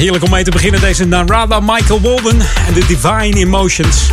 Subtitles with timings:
[0.00, 0.80] Heerlijk om mee te beginnen.
[0.80, 4.10] Deze Narada Michael Walden en de Divine Emotions.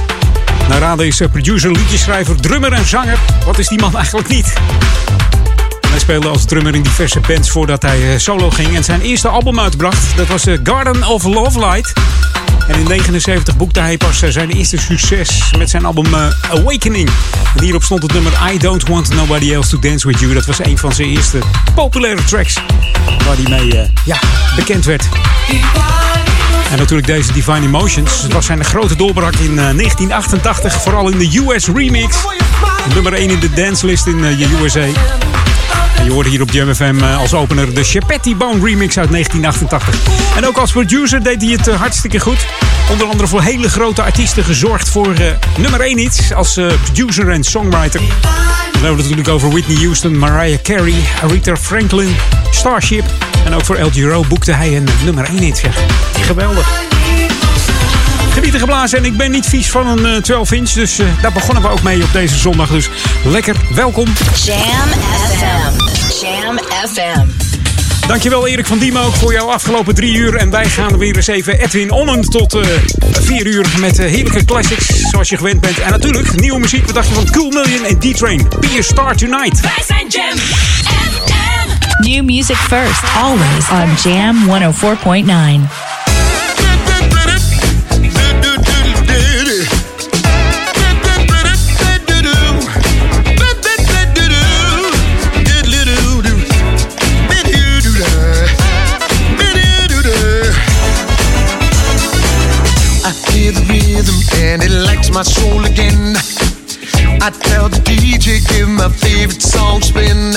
[0.69, 3.17] Narada is eh, producer, liedjeschrijver, drummer en zanger.
[3.45, 4.53] Wat is die man eigenlijk niet?
[5.87, 9.27] Hij speelde als drummer in diverse bands voordat hij eh, solo ging en zijn eerste
[9.27, 10.17] album uitbracht.
[10.17, 11.93] Dat was eh, Garden of Love Light.
[12.67, 16.15] En in 1979 boekte hij pas zijn eerste succes met zijn album
[16.49, 17.09] Awakening.
[17.55, 20.33] En hierop stond het nummer I Don't Want Nobody Else to Dance With You.
[20.33, 21.39] Dat was een van zijn eerste
[21.75, 22.53] populaire tracks
[23.25, 24.19] waar hij mee ja,
[24.55, 25.07] bekend werd.
[26.71, 28.21] En natuurlijk deze Divine Emotions.
[28.21, 32.17] Het was zijn grote doorbraak in 1988, vooral in de US remix.
[32.93, 34.85] Nummer 1 in de dancelist in de USA.
[35.97, 40.35] En je hoorde hier op JMFM als opener de Chapetti Bone remix uit 1988.
[40.35, 42.45] En ook als producer deed hij het hartstikke goed.
[42.91, 45.13] Onder andere voor hele grote artiesten gezorgd voor
[45.57, 47.99] nummer 1 iets als producer en songwriter.
[47.99, 48.09] Dan
[48.71, 52.15] hebben we het natuurlijk over Whitney Houston, Mariah Carey, Aretha Franklin,
[52.51, 53.26] Starship.
[53.47, 55.63] En ook voor El Giro boekte hij een nummer 1 hit.
[56.21, 56.69] Geweldig.
[58.33, 60.69] Gebieden geblazen en ik ben niet vies van een uh, 12 inch.
[60.69, 62.69] Dus uh, daar begonnen we ook mee op deze zondag.
[62.69, 62.89] Dus
[63.23, 64.07] lekker, welkom.
[64.43, 64.89] Jam
[65.29, 65.73] FM.
[66.21, 66.59] Jam
[66.93, 67.27] FM.
[68.07, 70.35] Dankjewel Erik van Diemen ook voor jouw afgelopen drie uur.
[70.35, 72.65] En wij gaan weer eens even Edwin Onnen tot uh,
[73.11, 75.79] vier uur met uh, heerlijke classics zoals je gewend bent.
[75.79, 76.85] En natuurlijk nieuwe muziek.
[76.85, 78.47] Wat dacht je van Cool Million en D-Train?
[78.59, 79.59] Be a Star Tonight.
[79.59, 80.37] Wij zijn Jam.
[82.03, 85.87] New music first, always on Jam 104.9.
[104.57, 106.15] and it lights my soul again.
[107.21, 110.33] I tell the DJ, give my favorite song spin.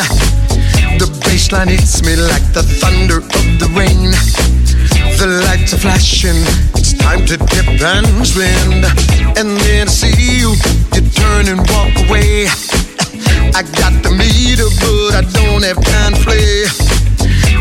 [1.50, 4.14] The bassline hits me like the thunder of the rain.
[5.19, 6.38] The lights are flashing,
[6.79, 8.85] it's time to dip and spin.
[9.35, 10.55] And then I see you,
[10.94, 12.47] you turn and walk away.
[13.50, 16.70] I got the meter, but I don't have time to play.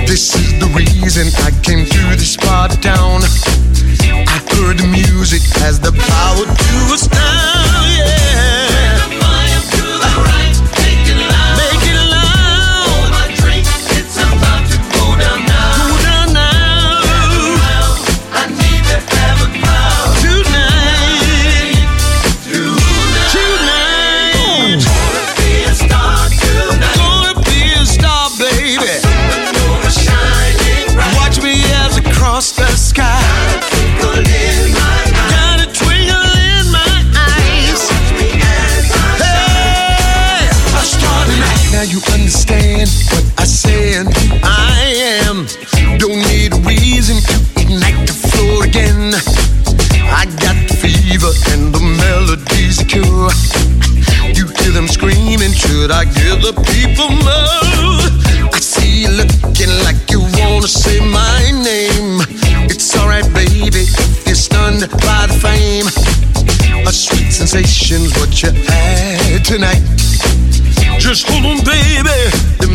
[0.05, 3.21] This is the reason I came to this part of town.
[3.25, 8.48] I heard the music has the power to astound, yeah.
[56.37, 58.49] The people more?
[58.53, 62.21] I see you looking like you wanna say my name.
[62.69, 63.85] It's alright, baby,
[64.25, 65.87] you're stunned by the fame.
[66.85, 69.81] A sweet sensation's what you had tonight.
[70.99, 72.68] Just hold on, baby.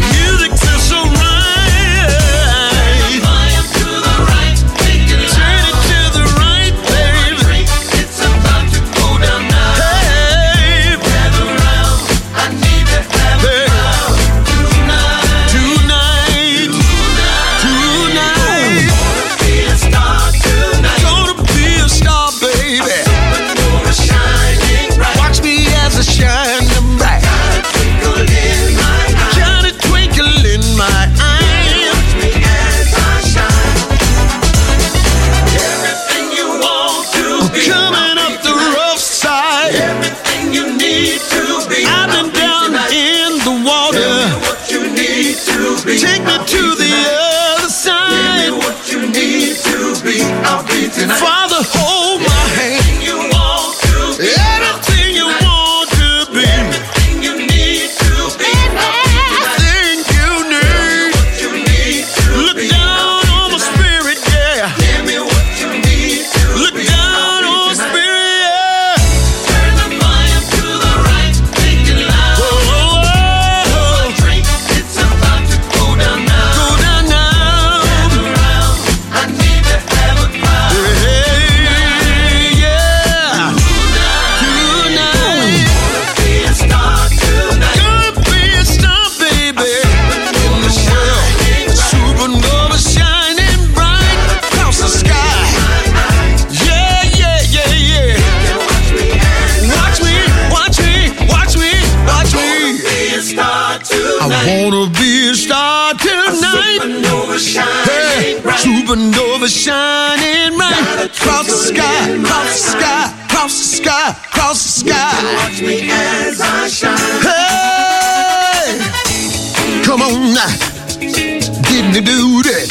[120.35, 120.51] now,
[120.99, 122.69] didn't do that.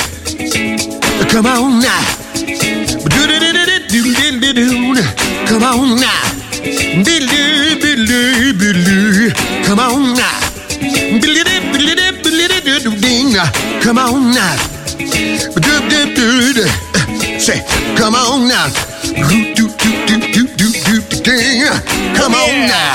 [1.32, 2.03] Come on now.
[2.36, 4.03] do do do do do
[4.39, 5.03] do do do.
[5.48, 6.34] Come on now.
[9.63, 10.53] Come on now.
[13.82, 14.55] Come on now.
[14.98, 16.67] do do do do.
[17.39, 17.63] Say,
[17.96, 18.67] come on now.
[19.03, 21.36] do do do do do do do do.
[22.15, 22.93] Come on now.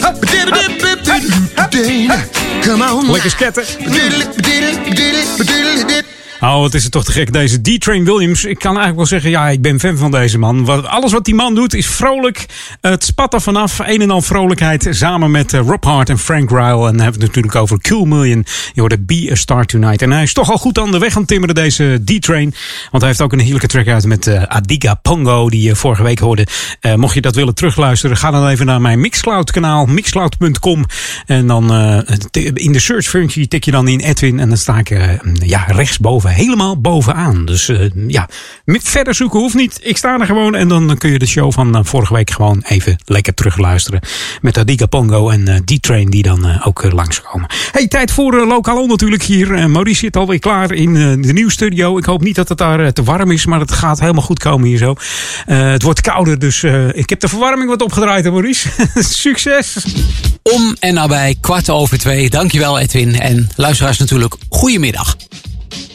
[0.00, 0.24] Come
[1.84, 2.31] on now.
[2.78, 3.64] Lekker sketten.
[6.52, 8.44] Oh, wat is het toch te gek, deze D-Train Williams.
[8.44, 10.86] Ik kan eigenlijk wel zeggen, ja, ik ben fan van deze man.
[10.88, 12.46] Alles wat die man doet is vrolijk.
[12.80, 13.78] Het spat er vanaf.
[13.78, 14.86] Een en al vrolijkheid.
[14.90, 16.60] Samen met eh, Rob Hart en Frank Ryle.
[16.60, 18.44] En dan hebben we het natuurlijk over Cool Million.
[18.72, 20.02] Je hoorde Be a Star Tonight.
[20.02, 22.54] En hij is toch al goed aan de weg aan timmeren, deze D-Train.
[22.90, 25.50] Want hij heeft ook een heerlijke track uit met eh, Adiga Pongo.
[25.50, 26.46] Die je vorige week hoorde.
[26.80, 29.86] Eh, mocht je dat willen terugluisteren, ga dan even naar mijn Mixcloud kanaal.
[29.86, 30.84] Mixcloud.com.
[31.26, 34.40] En dan eh, in de search functie tik je dan in Edwin.
[34.40, 37.44] En dan sta ik eh, ja, rechtsboven helemaal bovenaan.
[37.44, 38.28] Dus uh, ja,
[38.64, 39.80] verder zoeken hoeft niet.
[39.82, 42.62] Ik sta er gewoon en dan kun je de show van uh, vorige week gewoon
[42.66, 44.00] even lekker terugluisteren.
[44.40, 47.48] Met Adiga Pongo en uh, D-Train die dan ook langskomen.
[47.72, 49.70] Hey, tijd voor Lokaal natuurlijk hier.
[49.70, 51.98] Maurice zit alweer klaar in de nieuwe studio.
[51.98, 54.68] Ik hoop niet dat het daar te warm is, maar het gaat helemaal goed komen
[54.68, 54.94] hier zo.
[55.44, 58.68] Het wordt kouder, dus ik heb de verwarming wat opgedraaid, hè, Maurice.
[59.24, 59.76] Succes!
[60.42, 62.30] Om en nabij kwart over twee.
[62.30, 63.20] Dankjewel Edwin.
[63.20, 65.16] En luisteraars natuurlijk, goedemiddag.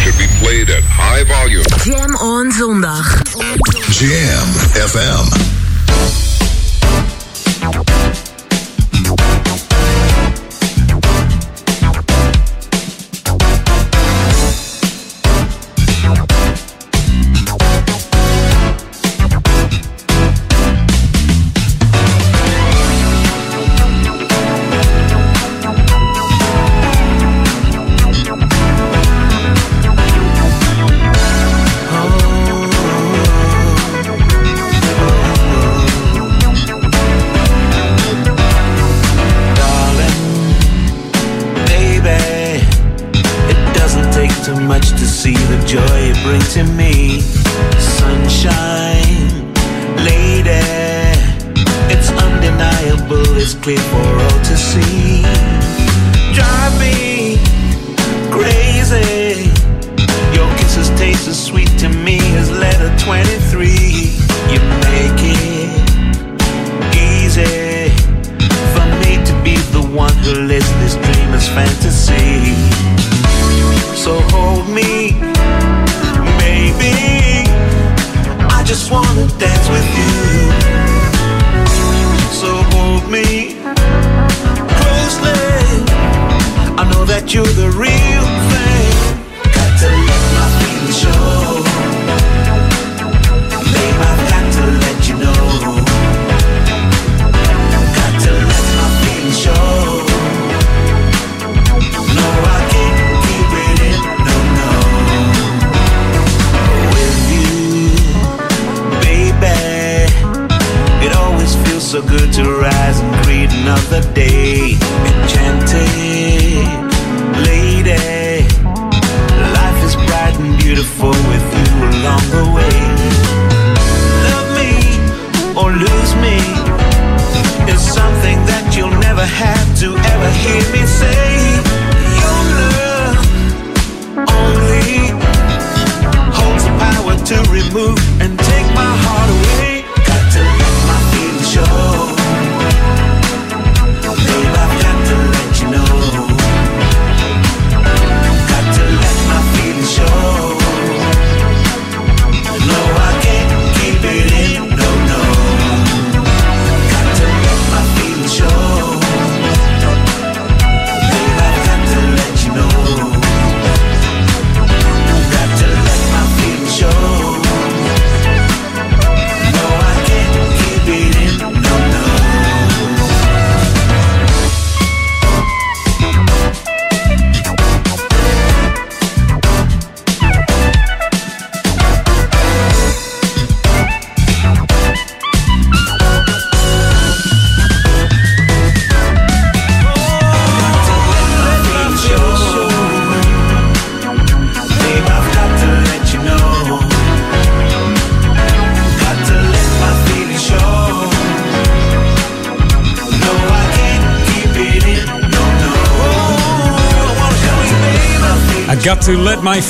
[0.00, 1.64] Should be played at high volume.
[1.84, 3.22] Jam on zondag.
[3.90, 4.48] Jam
[4.88, 5.54] FM.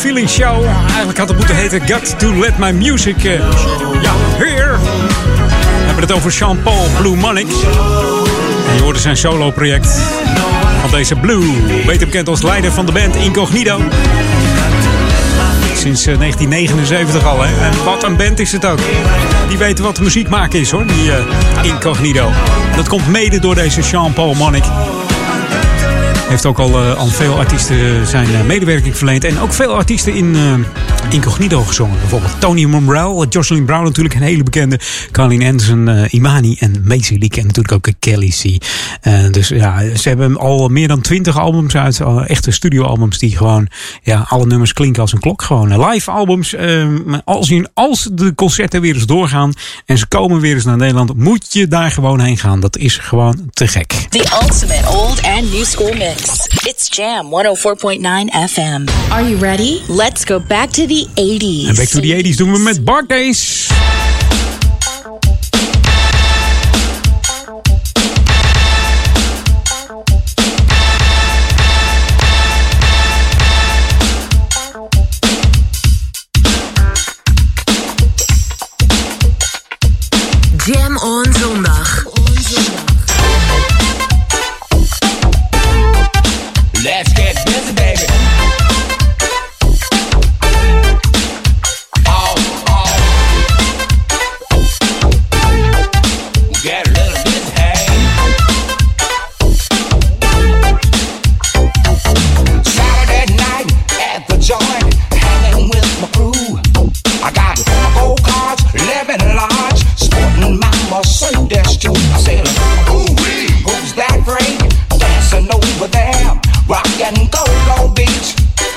[0.07, 0.65] Feelings show.
[0.89, 3.25] Eigenlijk had het moeten heten Got to let my music.
[3.25, 3.33] eh,
[4.03, 4.13] ja.
[4.39, 7.27] We hebben het over Sean Paul, Blue.
[7.37, 7.47] En
[8.75, 9.89] je hoorde zijn solo project
[10.81, 11.45] van deze Blue.
[11.87, 13.81] Beter bekend als leider van de band Incognito.
[15.75, 17.67] Sinds eh, 1979 al, hè.
[17.67, 18.79] En wat een band is het ook.
[19.49, 20.87] Die weten wat muziek maken is, hoor.
[20.87, 21.25] Die eh,
[21.63, 22.31] Incognito.
[22.77, 24.65] Dat komt mede door deze Sean Paul Monnick.
[26.29, 29.25] Heeft ook al eh, aan veel artiesten zijn eh, medewerking verleend.
[29.25, 30.55] En ook veel artiesten in eh,
[31.11, 31.99] Incognito gezongen.
[32.01, 34.81] Bijvoorbeeld Tony Monreal, Jocelyn Brown natuurlijk, een hele bekende.
[35.11, 37.37] Carlin Anderson, eh, Imani en Macy Leak.
[37.37, 38.65] En natuurlijk ook eh, Kelly C.
[39.01, 42.01] Eh, dus ja, ze hebben al meer dan twintig albums uit.
[42.01, 43.69] eh, echte studioalbums die gewoon,
[44.03, 45.43] ja, alle nummers klinken als een klok.
[45.43, 46.55] Gewoon live albums.
[46.55, 49.53] eh, maar als, je, als de concerten weer eens doorgaan
[49.87, 52.61] en ze komen weer eens naar Nederland, moet je daar gewoon heen gaan.
[52.61, 54.07] Dat is gewoon te gek.
[54.11, 56.47] The ultimate old and new school mix.
[56.65, 58.85] It's Jam 104.9 FM.
[59.09, 59.79] Are you ready?
[59.89, 61.69] Let's go back to the 80s.
[61.69, 63.11] En back to the 80s doen we met Bart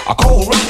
[0.09, 0.68] I go rocking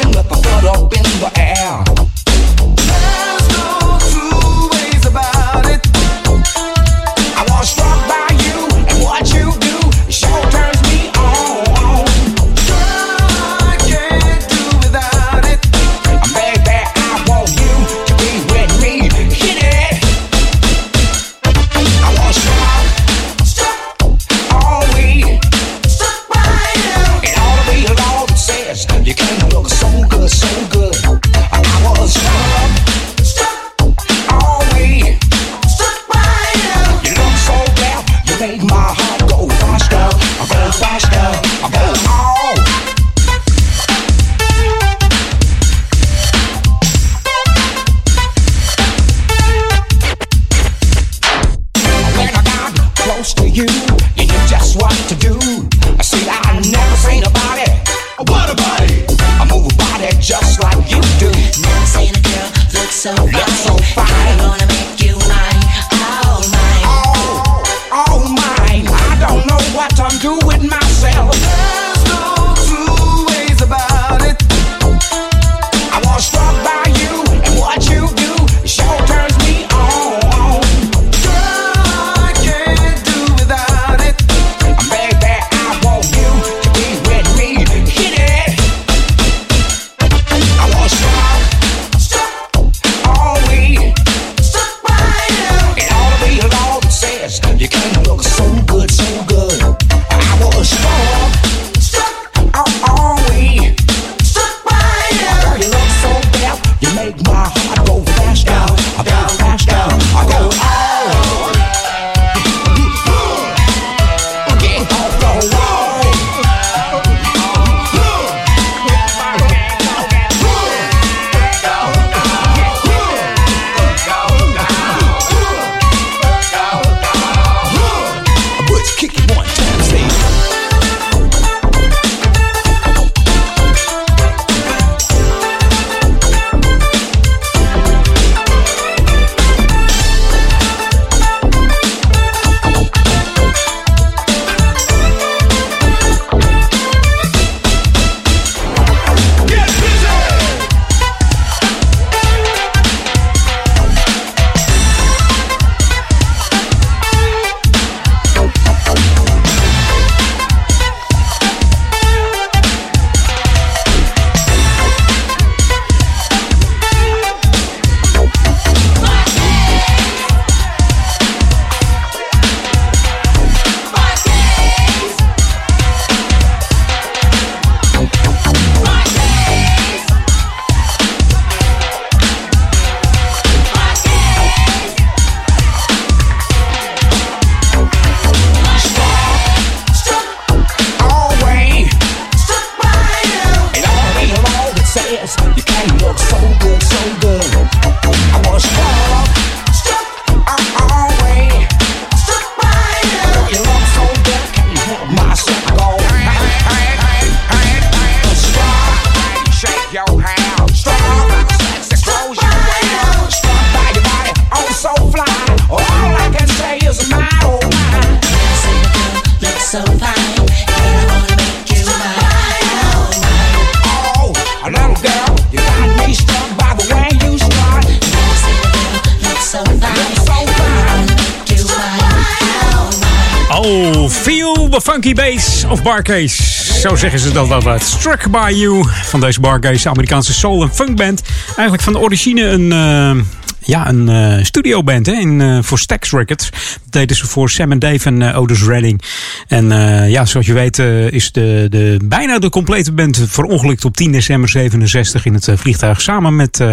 [235.69, 236.43] of barcase.
[236.79, 237.81] Zo zeggen ze dat altijd.
[237.81, 241.21] Struck by You van deze barcase, Amerikaanse soul- en funkband.
[241.47, 242.71] Eigenlijk van de origine een...
[242.71, 243.23] Uh,
[243.69, 246.49] ja, een uh, studioband hè, in, uh, voor Stax Records.
[246.49, 249.01] Dat deden ze voor Sam en Dave en uh, Otis Redding.
[249.47, 249.67] En
[250.09, 250.79] ja, zoals je weet
[251.13, 256.01] is de, de, bijna de complete band verongelukt op 10 december 67 in het vliegtuig.
[256.01, 256.63] Samen met,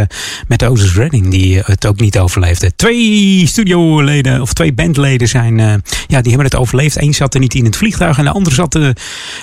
[0.48, 2.76] met Otis Redding, die het ook niet overleefde.
[2.76, 5.56] Twee studioleden, of twee bandleden zijn,
[6.06, 7.00] ja, die hebben het overleefd.
[7.00, 8.78] Eén zat er niet in het vliegtuig en de andere zat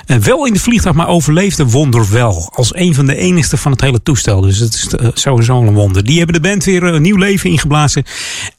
[0.06, 2.50] wel in het vliegtuig, maar overleefde wonderwel.
[2.54, 4.42] Als een van de enigste van het hele toestel.
[4.42, 6.06] Dus het is sowieso een wonder.
[6.06, 8.04] Die hebben de band weer een nieuw leven ingeblazen.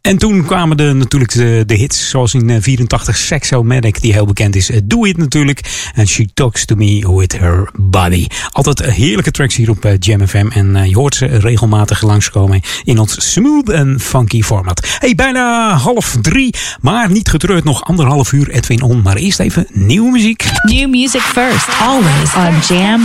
[0.01, 4.57] En toen kwamen de, natuurlijk de, de hits, zoals in 84 Sexomatic, die heel bekend
[4.57, 4.71] is.
[4.85, 5.91] Do It natuurlijk.
[5.95, 8.27] En She Talks To Me With Her Body.
[8.53, 10.47] Altijd heerlijke tracks hier op Jam FM.
[10.53, 14.97] En je hoort ze regelmatig langskomen in ons smooth en funky format.
[14.99, 17.65] Hey, bijna half drie, maar niet getreurd.
[17.65, 19.03] Nog anderhalf uur Edwin On.
[19.03, 20.45] Maar eerst even nieuwe muziek.
[20.63, 23.01] New music first, always on Jam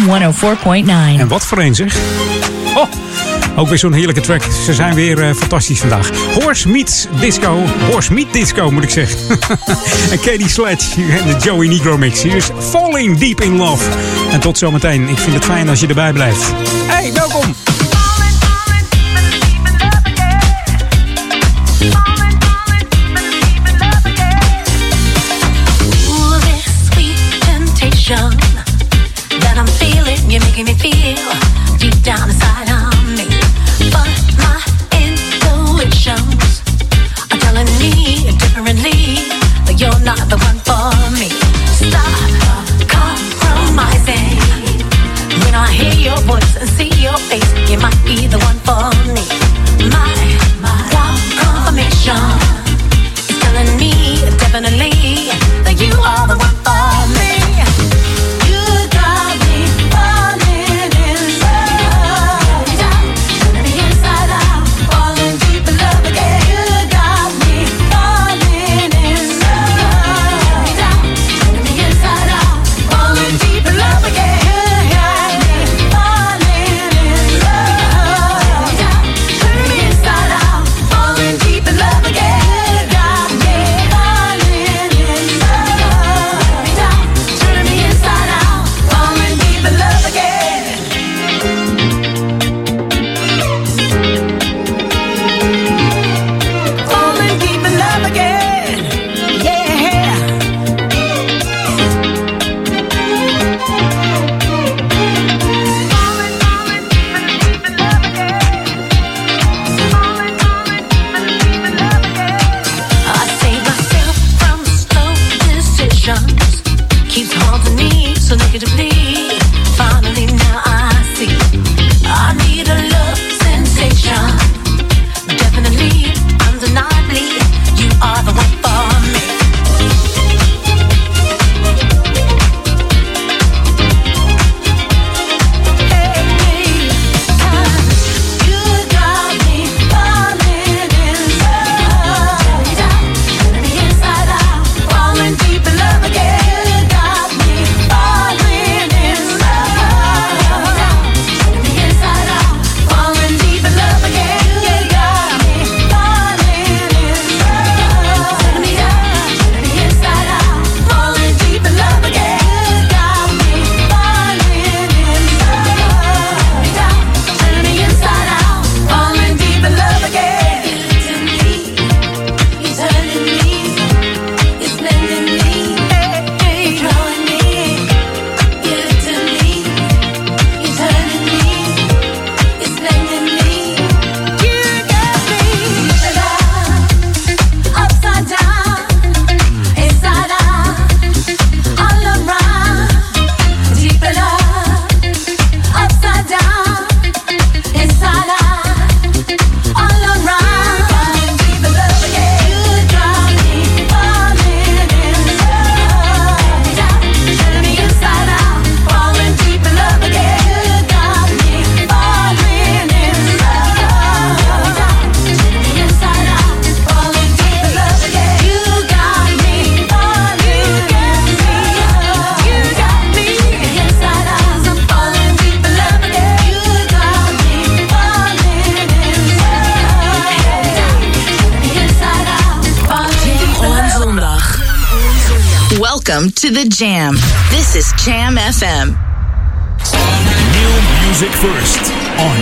[1.16, 1.20] 104.9.
[1.20, 1.98] En wat voor een zeg.
[2.76, 2.88] Oh,
[3.56, 4.42] ook weer zo'n heerlijke track.
[4.66, 6.10] Ze zijn weer uh, fantastisch vandaag.
[6.34, 7.64] Horse Meets Disco.
[7.92, 9.20] Horse Meet Disco moet ik zeggen.
[10.12, 12.22] en Katie Sledge en de Joey Negro mix.
[12.22, 13.84] Hier is Falling Deep in Love.
[14.32, 15.10] En tot zometeen.
[15.10, 16.52] Ik vind het fijn als je erbij blijft.
[16.88, 17.56] Hey, welkom.
[29.40, 32.49] That I'm feeling, you're making me feel deep down
[40.10, 40.49] not the one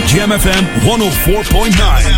[0.08, 2.17] Jam FM 104.9.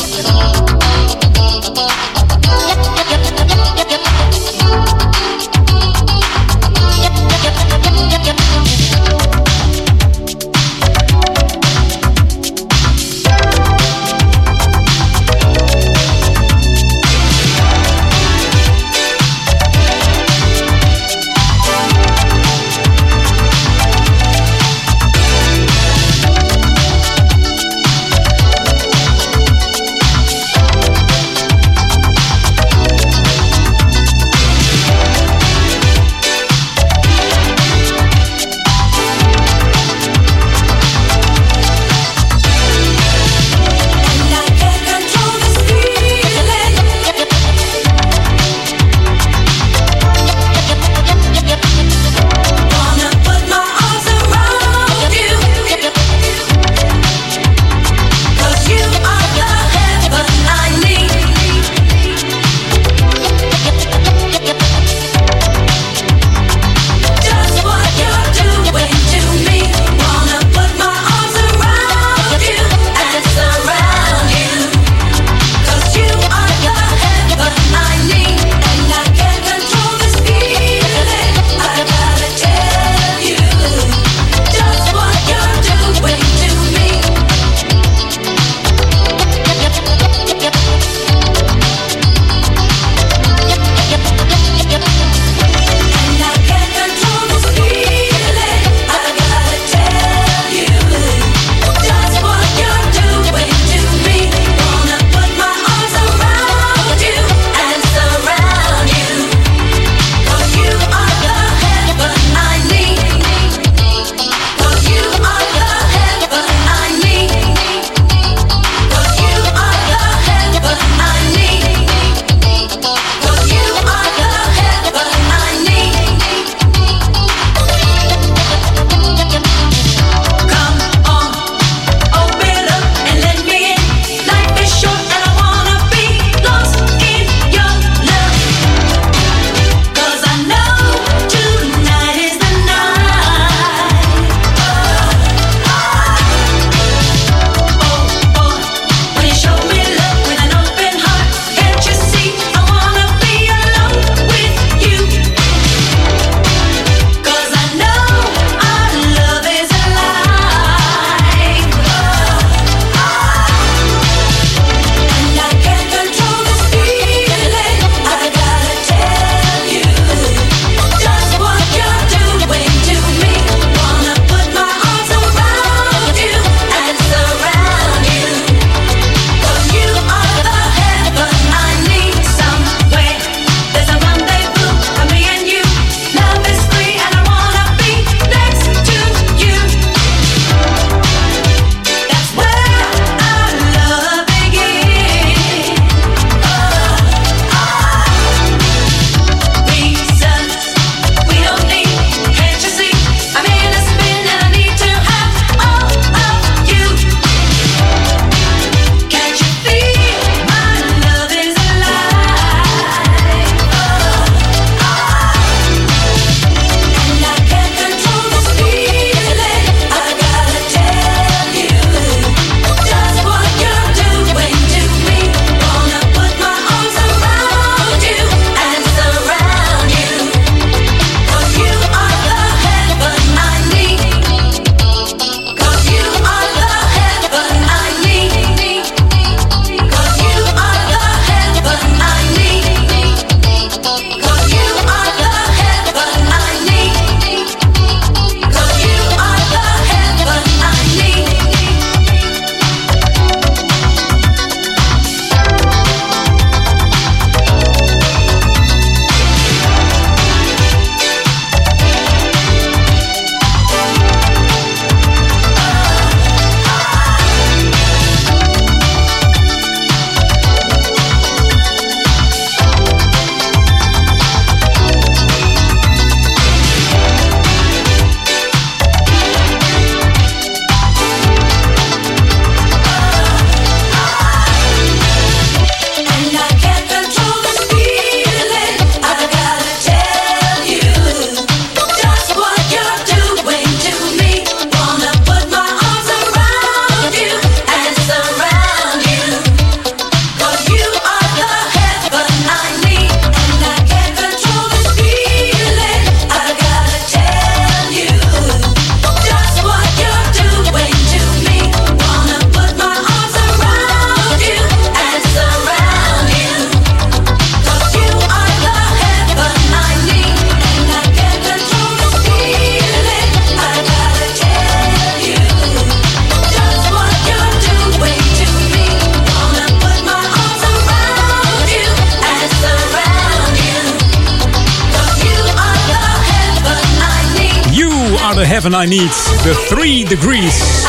[338.51, 339.11] Heaven I need.
[339.43, 340.85] The Three Degrees.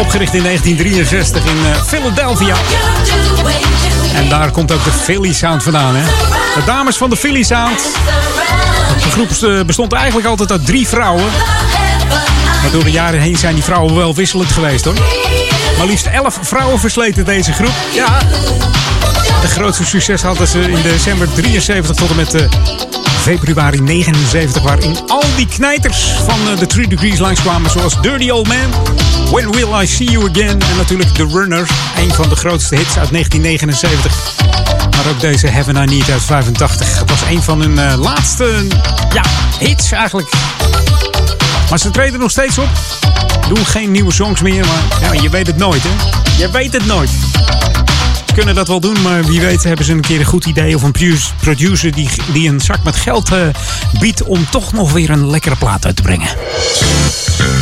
[0.00, 2.54] Opgericht in 1963 in uh, Philadelphia.
[4.14, 5.96] En daar komt ook de Philly Sound vandaan.
[5.96, 6.04] Hè?
[6.54, 7.80] De dames van de Philly Sound.
[9.02, 11.24] De groep bestond eigenlijk altijd uit drie vrouwen.
[12.62, 14.94] Maar door de jaren heen zijn die vrouwen wel wisselend geweest hoor.
[15.78, 17.74] Maar liefst elf vrouwen versleten deze groep.
[17.92, 18.18] Ja,
[19.40, 22.42] de grootste succes hadden ze in december 73 tot en met uh,
[23.28, 24.62] februari 79.
[24.62, 27.70] Waarin al die knijters van uh, de Three Degrees langskwamen.
[27.70, 28.70] Zoals Dirty Old Man,
[29.30, 30.60] When Will I See You Again.
[30.60, 31.68] En natuurlijk The Runner.
[31.98, 34.12] Een van de grootste hits uit 1979.
[34.90, 36.98] Maar ook deze Heaven I Need uit 85.
[36.98, 38.66] Het was een van hun uh, laatste
[39.12, 39.24] ja,
[39.58, 40.30] hits eigenlijk.
[41.70, 42.68] Maar ze treden nog steeds op.
[43.48, 45.90] Doen geen nieuwe songs meer, maar ja, je weet het nooit, hè?
[46.38, 47.10] Je weet het nooit.
[48.38, 50.82] Kunnen dat wel doen, maar wie weet hebben ze een keer een goed idee of
[50.82, 50.94] een
[51.40, 53.38] producer die, die een zak met geld uh,
[54.00, 56.28] biedt om toch nog weer een lekkere plaat uit te brengen.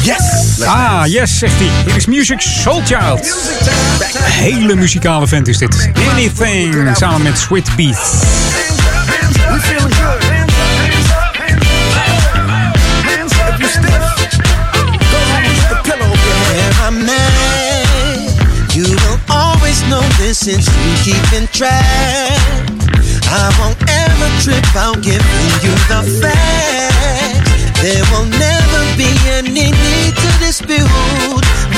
[0.02, 0.62] Yes!
[0.62, 1.68] Ah, yes, zegt hij.
[1.84, 3.36] Hier is Music Soul Child.
[4.14, 5.90] Een hele muzikale vent is dit.
[6.10, 8.24] Anything, samen met Sweet Beat.
[20.36, 22.36] Since you keeping track.
[23.32, 27.50] I won't ever trip out giving you the facts.
[27.80, 30.84] There will never be any need to dispute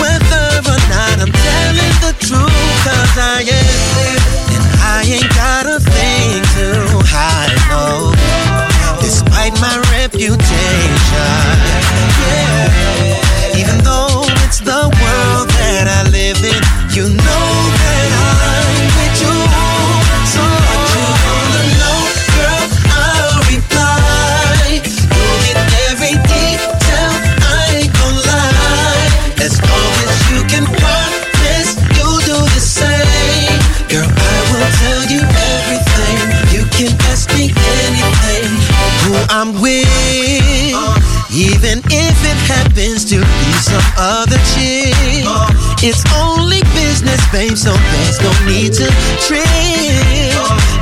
[0.02, 2.82] whether or not I'm telling the truth.
[2.82, 4.18] Cause I am,
[4.50, 8.10] and I ain't got a thing to hide, no.
[9.00, 11.46] Despite my reputation,
[12.26, 13.54] yeah.
[13.54, 17.46] Even though it's the world that I live in, you know
[17.78, 18.37] that I'm
[42.88, 44.94] happens to be some other chick.
[45.82, 48.88] It's only business, babe, so there's no need to
[49.26, 49.44] trip.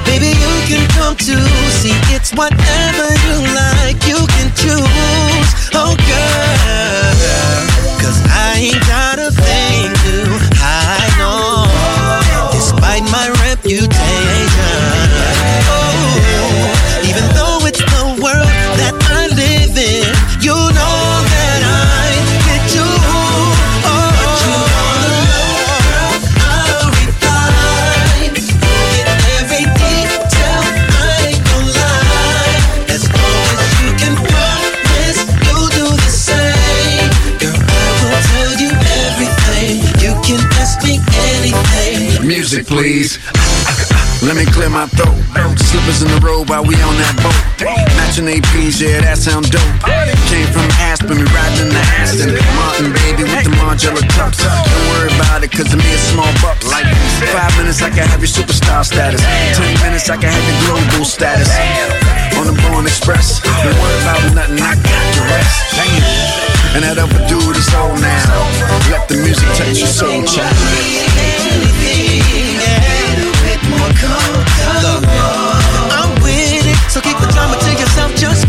[0.06, 1.36] Baby, you can come to
[1.80, 5.50] see it's whatever you like, you can choose.
[5.74, 7.16] Oh, girl,
[8.00, 9.05] cause I ain't got
[44.26, 45.14] Let me clear my throat.
[45.54, 47.38] Slippers in the road while we on that boat.
[47.94, 49.62] Matching APs, yeah, that sound dope.
[50.26, 52.34] Came from Aspen, we riding in the Aston.
[52.58, 54.42] Martin, baby, with the Margiela tux.
[54.42, 56.66] Don't worry about it, cause me it's small bucks.
[56.66, 56.90] Like
[57.30, 59.22] five minutes, I can have your superstar status.
[59.54, 61.46] Ten minutes, I can have your global status.
[62.34, 63.38] On the Born Express.
[63.46, 65.54] Don't worry about nothing, I got the rest.
[66.74, 68.26] And that other dude is old now.
[68.90, 70.50] Let the music touch your soul, child.
[75.96, 78.45] I'm with it, so keep the drama to yourself, just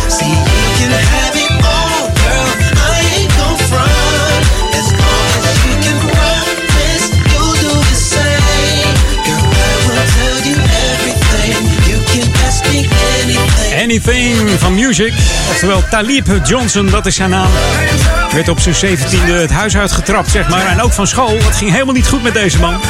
[0.08, 2.48] See, you can have it all, girl.
[2.76, 4.42] I ain't gon' front.
[4.78, 8.94] As long as you can promise, you'll do the same.
[9.26, 10.56] Girl, I will tell you
[10.90, 11.54] everything.
[11.90, 12.78] You can ask me
[13.20, 13.72] anything.
[13.72, 15.12] Anything Music.
[15.50, 17.48] Oftewel Talib Johnson, dat is zijn naam.
[18.32, 20.66] Werd op zijn 17e het huis uitgetrapt, zeg maar.
[20.66, 21.38] En ook van school.
[21.38, 22.80] Het ging helemaal niet goed met deze man.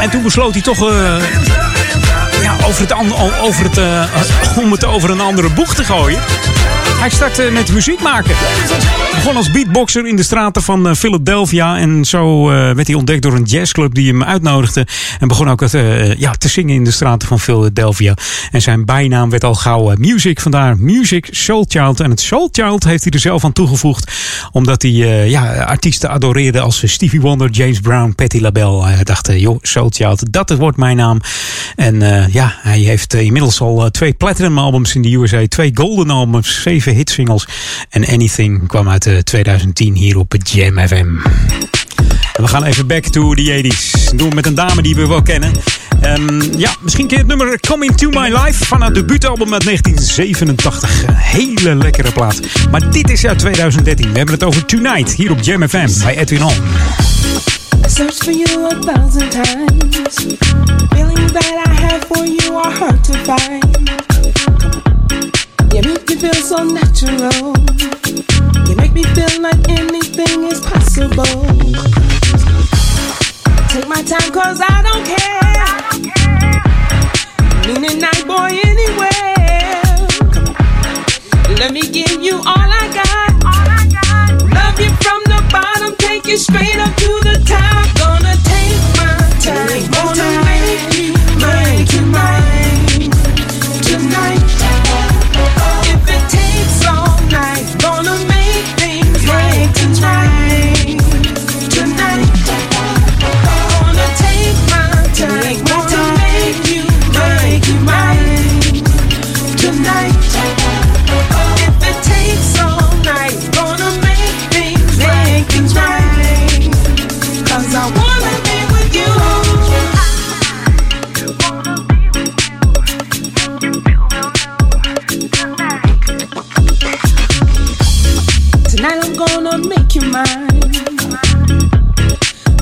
[0.00, 1.16] En toen besloot hij toch eh,
[2.42, 2.92] ja, over het,
[3.40, 4.04] over het, eh,
[4.56, 6.20] om het over een andere boeg te gooien.
[6.98, 8.34] Hij startte met muziek maken.
[9.14, 11.78] Begon als beatboxer in de straten van eh, Philadelphia.
[11.78, 14.86] En zo eh, werd hij ontdekt door een jazzclub die hem uitnodigde.
[15.18, 18.14] En begon ook het, eh, ja, te zingen in de straten van Philadelphia.
[18.50, 20.40] En zijn bijnaam werd al gauw Music.
[20.40, 22.00] Vandaar Music Soul Child.
[22.00, 24.12] En het Soul Child heeft hij er zelf aan toegevoegd.
[24.52, 24.90] Omdat hij
[25.28, 28.86] ja, artiesten adoreerde als Stevie Wonder, James Brown, Patti LaBelle.
[28.86, 31.20] Hij dacht, joh, Soul Child, dat wordt mijn naam.
[31.76, 35.46] En ja, hij heeft inmiddels al twee platinum albums in de USA.
[35.48, 37.48] Twee golden albums, zeven hitsingles.
[37.90, 41.06] En Anything kwam uit eh, 2010 hier op Jam FM.
[42.32, 44.04] We gaan even back to the 80s.
[44.04, 45.52] Dat doen met een dame die we wel kennen.
[46.00, 51.02] Ehm, ja, misschien je het nummer Coming to My Life van haar debuutalbum uit 1987.
[51.06, 52.40] Een hele lekkere plaat.
[52.70, 54.10] Maar dit is uit 2013.
[54.10, 56.54] We hebben het over Tonight hier op Jam FM bij Edwin On.
[57.84, 60.36] I searched for you a thousand times.
[60.90, 64.19] Feelings that I have for you are to find.
[65.72, 67.54] You make me feel so natural.
[68.68, 71.24] You make me feel like anything is possible.
[73.68, 75.30] Take my time cause I don't care.
[77.66, 79.20] Meaning night boy anywhere.
[81.58, 83.30] Let me give you all I got.
[84.50, 87.86] Love you from the bottom, take you straight up to the top.
[87.96, 92.59] Gonna take my time, gonna make you mine tonight,
[100.00, 100.29] try.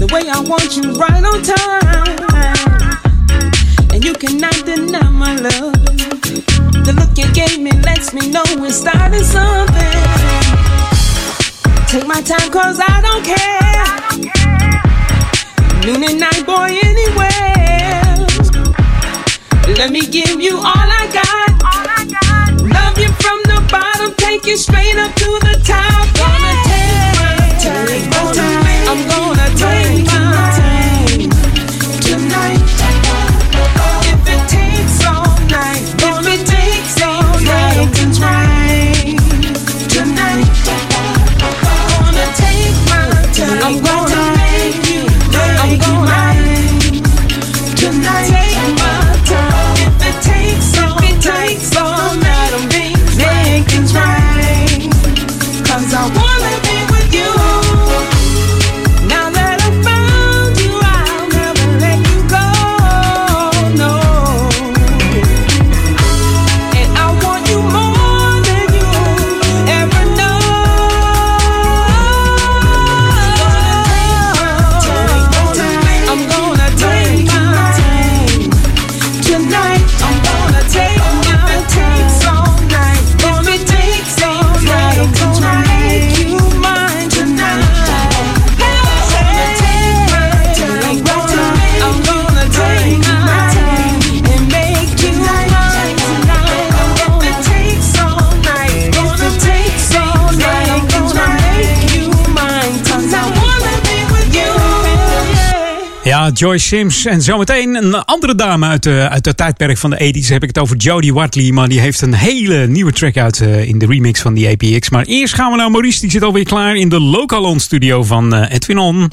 [0.09, 1.85] The way I want you right on time.
[3.93, 5.75] And you cannot deny my love.
[6.87, 10.01] The look you gave me lets me know we're starting something.
[11.93, 13.85] Take my time cause I don't care.
[15.85, 18.17] Noon and night boy anywhere.
[19.77, 21.53] Let me give you all I got.
[22.65, 26.09] Love you from the bottom, take you straight up to the top.
[26.17, 26.55] Gonna
[27.61, 28.65] take my time.
[28.89, 29.28] I'm gonna
[43.69, 44.08] I'm gonna
[106.19, 107.05] Ja, Joyce Sims.
[107.05, 110.27] En zometeen een andere dame uit, de, uit het tijdperk van de 80s.
[110.27, 111.53] Heb ik het over Jodie Watley.
[111.53, 114.91] Maar die heeft een hele nieuwe track uit eh, in de remix van die APX.
[114.91, 116.01] Maar eerst gaan we naar Maurice.
[116.01, 119.11] Die zit alweer klaar in de Localon studio van eh, Edwin On.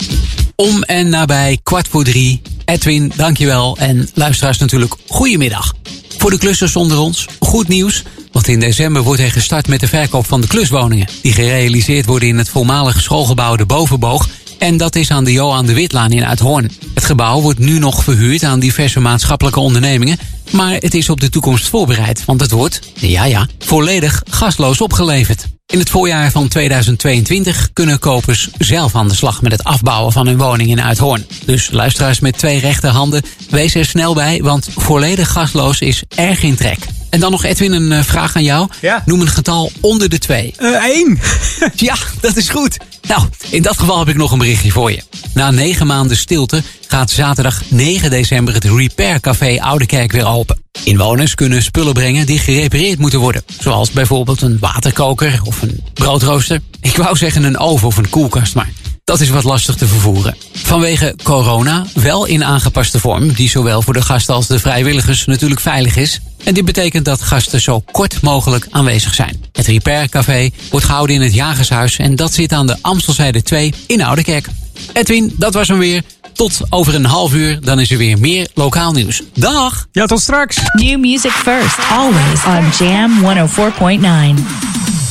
[0.56, 2.41] Om en nabij kwart voor drie.
[2.66, 3.78] Edwin, dankjewel.
[3.78, 5.74] En luisteraars natuurlijk, goedemiddag.
[6.18, 8.03] Voor de klussers onder ons, goed nieuws.
[8.32, 11.08] Want in december wordt er gestart met de verkoop van de kluswoningen.
[11.22, 14.28] Die gerealiseerd worden in het voormalige schoolgebouw De Bovenboog.
[14.58, 16.72] En dat is aan de Johan de Witlaan in Uithoorn.
[16.93, 20.18] Het gebouw wordt nu nog verhuurd aan diverse maatschappelijke ondernemingen.
[20.51, 22.26] Maar het is op de toekomst voorbereid.
[22.26, 25.45] Want het wordt, ja ja, volledig gasloos opgeleverd.
[25.68, 30.28] In het voorjaar van 2022 kunnen kopers zelf aan de slag met het afbouwen van
[30.28, 31.26] hun woning in Uithoorn.
[31.45, 36.56] Dus luisteraars met twee rechterhanden, wees er snel bij, want volledig gasloos is erg in
[36.56, 36.80] trek.
[37.10, 38.68] En dan nog Edwin, een eh, vraag aan jou.
[39.06, 40.53] Noem een getal onder de twee.
[40.58, 41.20] Eén.
[41.76, 42.78] ja, dat is goed.
[43.08, 45.01] Nou, in dat geval heb ik nog een berichtje voor je.
[45.34, 50.60] Na negen maanden stilte gaat zaterdag 9 december het Repair Café Oudekerk weer open.
[50.84, 53.43] Inwoners kunnen spullen brengen die gerepareerd moeten worden.
[53.60, 56.62] Zoals bijvoorbeeld een waterkoker of een broodrooster.
[56.82, 58.70] Ik wou zeggen een oven of een koelkast, maar
[59.06, 60.36] dat is wat lastig te vervoeren.
[60.53, 65.62] Vanwege corona wel in aangepaste vorm, die zowel voor de gasten als de vrijwilligers natuurlijk
[65.62, 66.20] veilig is.
[66.43, 69.45] En dit betekent dat gasten zo kort mogelijk aanwezig zijn.
[69.51, 73.74] Het Repair Café wordt gehouden in het Jagershuis en dat zit aan de Amstelzijde 2
[73.88, 74.47] in Oudekerk.
[74.93, 76.01] Edwin, dat was hem weer.
[76.34, 79.22] Tot over een half uur, dan is er weer meer lokaal nieuws.
[79.34, 79.88] Dag!
[79.91, 80.58] Ja, tot straks.
[80.74, 83.12] New music first, always on Jam
[84.39, 85.05] 104.9.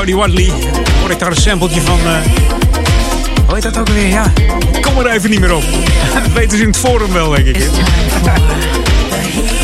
[0.00, 0.52] Jodie Watley.
[1.00, 1.98] Hoor ik daar een sampletje van...
[1.98, 2.16] eh
[3.46, 4.06] hoe heet dat ook weer?
[4.06, 4.32] Ja,
[4.80, 5.62] kom er even niet meer op.
[6.14, 7.56] Dat weten ze in het forum wel, denk ik.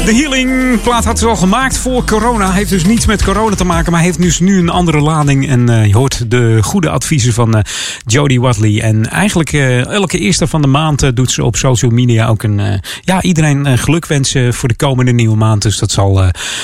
[0.07, 2.53] De Healing plaat had ze al gemaakt voor corona.
[2.53, 5.49] Heeft dus niets met corona te maken, maar heeft dus nu een andere lading.
[5.49, 7.63] En uh, je hoort de goede adviezen van uh,
[8.05, 8.81] Jodie Watley.
[8.81, 12.81] En eigenlijk uh, elke eerste van de maand doet ze op social media ook een...
[13.01, 15.63] ja, iedereen geluk wensen voor de komende nieuwe maand.
[15.63, 16.23] Dus dat zal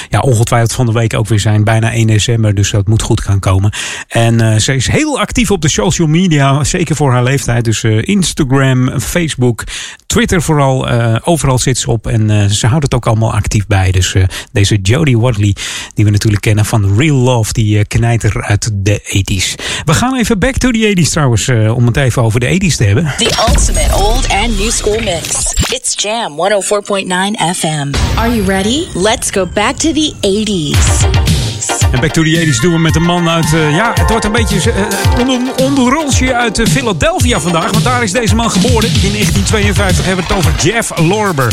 [0.08, 1.64] ja, ongetwijfeld van de week ook weer zijn.
[1.64, 3.72] Bijna 1 december, dus dat moet goed gaan komen.
[4.08, 7.64] En ze is heel actief op de social media, zeker voor haar leeftijd.
[7.64, 9.64] Dus Instagram, Facebook,
[10.12, 10.88] Twitter vooral.
[11.24, 13.90] overal zit ze op en ze houdt het ook allemaal actief bij.
[13.90, 15.54] Dus uh, deze Jodie Watley,
[15.94, 19.62] die we natuurlijk kennen van Real Love, die uh, knijter uit de 80s.
[19.84, 22.76] We gaan even back to the 80s trouwens, uh, om het even over de 80s
[22.76, 23.14] te hebben.
[23.18, 25.52] The ultimate old and new school mix.
[25.70, 27.90] It's Jam 104.9 FM.
[28.16, 28.86] Are you ready?
[28.94, 31.41] Let's go back to the 80s.
[31.90, 33.52] En Back to the 80s doen we met een man uit...
[33.52, 37.70] Uh, ja, het wordt een beetje uh, een onderrolsje uit Philadelphia vandaag.
[37.70, 38.88] Want daar is deze man geboren.
[38.88, 41.52] In 1952 hebben we het over Jeff Lorber.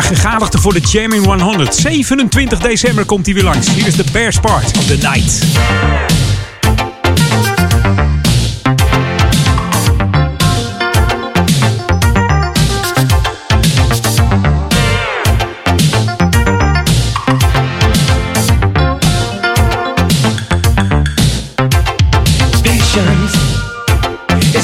[0.00, 1.74] gegadigde voor de Jamming 100.
[1.74, 3.74] 27 december komt hij weer langs.
[3.74, 5.38] Hier is de Bears Part of the Night.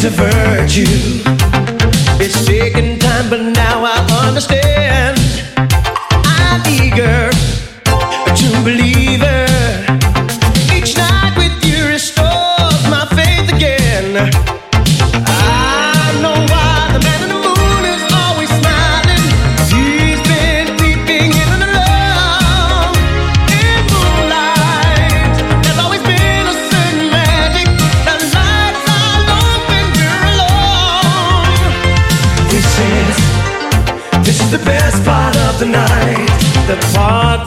[0.04, 0.84] A virtue.
[2.22, 5.15] It's taken time, but now I understand.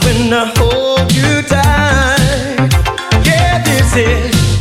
[0.09, 2.69] When I hold you tight.
[3.25, 4.59] Yeah, this is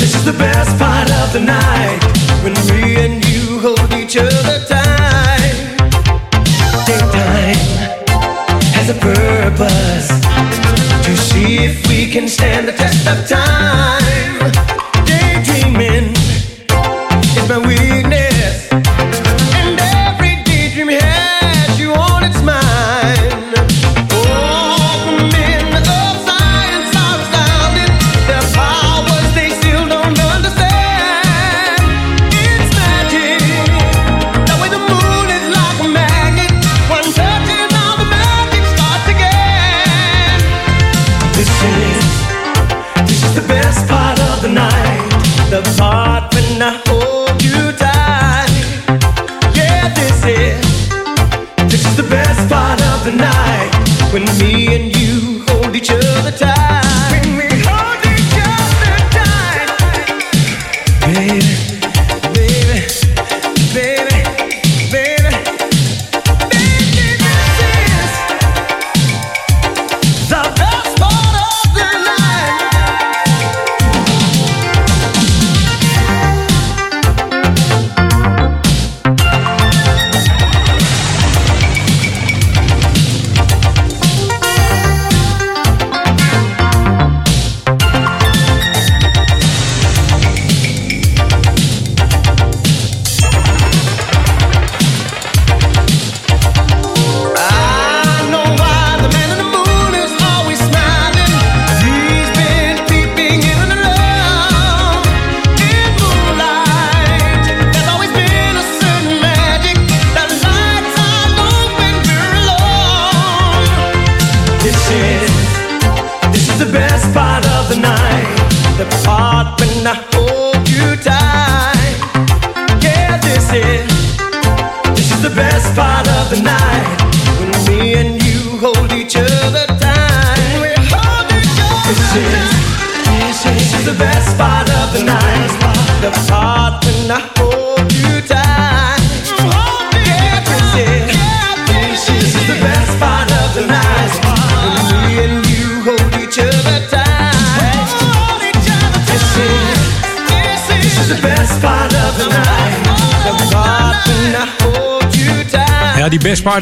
[0.00, 2.00] this is the best part of the night.
[2.42, 5.56] When me and you hold each other tight.
[6.86, 7.62] Daytime
[8.76, 10.08] has a purpose
[11.06, 14.37] to see if we can stand the test of time.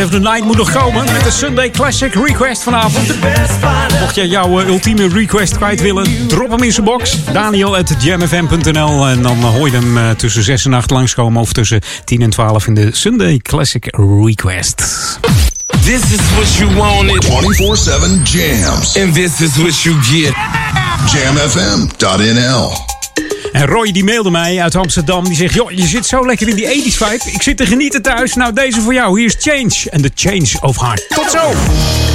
[0.03, 3.15] Of the Night moet nog komen met de Sunday Classic Request vanavond.
[4.01, 7.25] Mocht jij jouw eh, ultieme request kwijt willen, drop hem in zijn box.
[7.33, 11.53] Daniel at jamfm.nl en dan hoor je hem eh, tussen 6 en 8 langskomen of
[11.53, 14.77] tussen 10 en 12 in de Sunday Classic Request.
[15.85, 17.25] This is what you wanted.
[17.25, 18.99] 24-7 jams.
[18.99, 20.35] And this is what you get.
[21.13, 22.86] jamfm.nl
[23.57, 25.25] en Roy die mailde mij uit Amsterdam.
[25.25, 27.31] Die zegt, joh, je zit zo lekker in die 80s vibe.
[27.33, 28.35] Ik zit te genieten thuis.
[28.35, 29.19] Nou, deze voor jou.
[29.19, 29.91] Hier is Change.
[29.91, 31.09] En de Change of Heart.
[31.09, 32.06] Tot zo!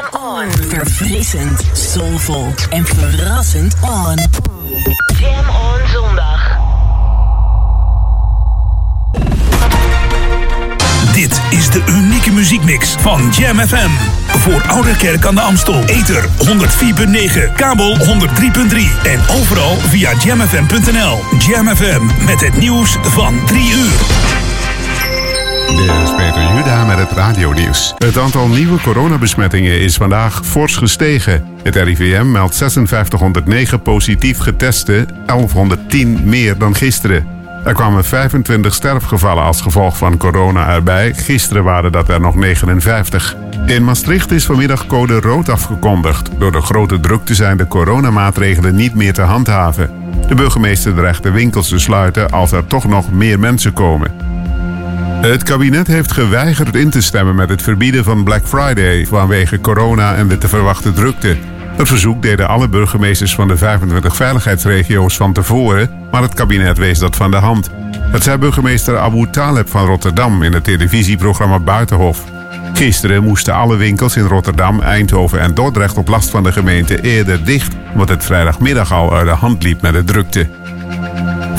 [0.00, 0.50] Jam on.
[0.68, 4.18] Verfrissend, soulvol en verrassend on.
[5.18, 6.58] Jam on zondag.
[11.12, 13.90] Dit is de unieke muziekmix van Jam FM.
[14.26, 15.84] Voor Ouderkerk aan de Amstel.
[15.84, 18.02] Ether 104.9, kabel 103.3
[19.02, 21.18] en overal via jamfm.nl.
[21.38, 24.39] Jam FM met het nieuws van 3 uur.
[25.76, 27.94] Dit is Peter Juda met het radionieuws.
[27.98, 31.44] Het aantal nieuwe coronabesmettingen is vandaag fors gestegen.
[31.62, 37.26] Het RIVM meldt 5609 positief geteste, 1110 meer dan gisteren.
[37.64, 41.14] Er kwamen 25 sterfgevallen als gevolg van corona erbij.
[41.14, 43.36] Gisteren waren dat er nog 59.
[43.66, 46.30] In Maastricht is vanmiddag code rood afgekondigd.
[46.38, 49.90] Door de grote drukte zijn de coronamaatregelen niet meer te handhaven.
[50.28, 54.29] De burgemeester dreigt de winkels te sluiten als er toch nog meer mensen komen.
[55.20, 60.14] Het kabinet heeft geweigerd in te stemmen met het verbieden van Black Friday vanwege corona
[60.14, 61.36] en de te verwachten drukte.
[61.76, 66.98] Het verzoek deden alle burgemeesters van de 25 veiligheidsregio's van tevoren, maar het kabinet wees
[66.98, 67.70] dat van de hand.
[68.12, 72.24] Dat zei burgemeester Abu Taleb van Rotterdam in het televisieprogramma Buitenhof.
[72.72, 77.44] Gisteren moesten alle winkels in Rotterdam, Eindhoven en Dordrecht op last van de gemeente eerder
[77.44, 80.48] dicht, omdat het vrijdagmiddag al uit de hand liep met de drukte.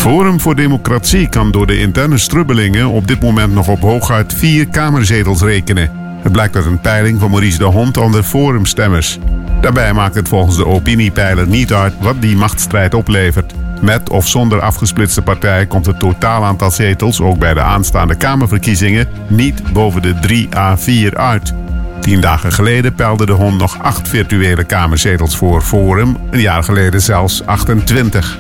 [0.01, 4.67] Forum voor Democratie kan door de interne strubbelingen op dit moment nog op hooguit vier
[4.67, 5.91] kamerzetels rekenen.
[6.21, 9.19] Het blijkt uit een peiling van Maurice de Hond onder forumstemmers.
[9.59, 13.53] Daarbij maakt het volgens de opiniepeiler niet uit wat die machtsstrijd oplevert.
[13.81, 19.07] Met of zonder afgesplitste partij komt het totaal aantal zetels, ook bij de aanstaande Kamerverkiezingen,
[19.27, 21.53] niet boven de 3 à 4 uit.
[21.99, 27.01] Tien dagen geleden peilde de Hond nog acht virtuele Kamerzetels voor Forum, een jaar geleden
[27.01, 28.39] zelfs 28.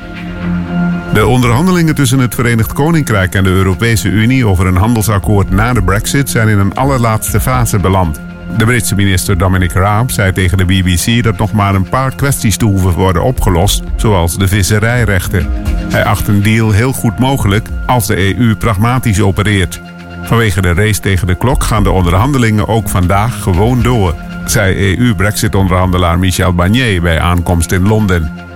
[1.13, 5.83] De onderhandelingen tussen het Verenigd Koninkrijk en de Europese Unie over een handelsakkoord na de
[5.83, 8.21] Brexit zijn in een allerlaatste fase beland.
[8.57, 12.57] De Britse minister Dominic Raab zei tegen de BBC dat nog maar een paar kwesties
[12.57, 15.47] te hoeven worden opgelost, zoals de visserijrechten.
[15.89, 19.81] Hij acht een deal heel goed mogelijk als de EU pragmatisch opereert.
[20.23, 26.19] Vanwege de race tegen de klok gaan de onderhandelingen ook vandaag gewoon door, zei EU-Brexit-onderhandelaar
[26.19, 28.50] Michel Barnier bij aankomst in Londen.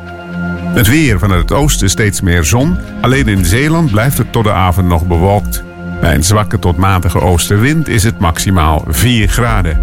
[0.76, 2.78] Het weer vanuit het oosten steeds meer zon.
[3.02, 5.64] Alleen in Zeeland blijft het tot de avond nog bewolkt.
[6.02, 9.82] Bij een zwakke tot matige oostenwind is het maximaal 4 graden.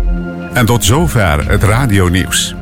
[0.52, 2.54] En tot zover het radionieuws.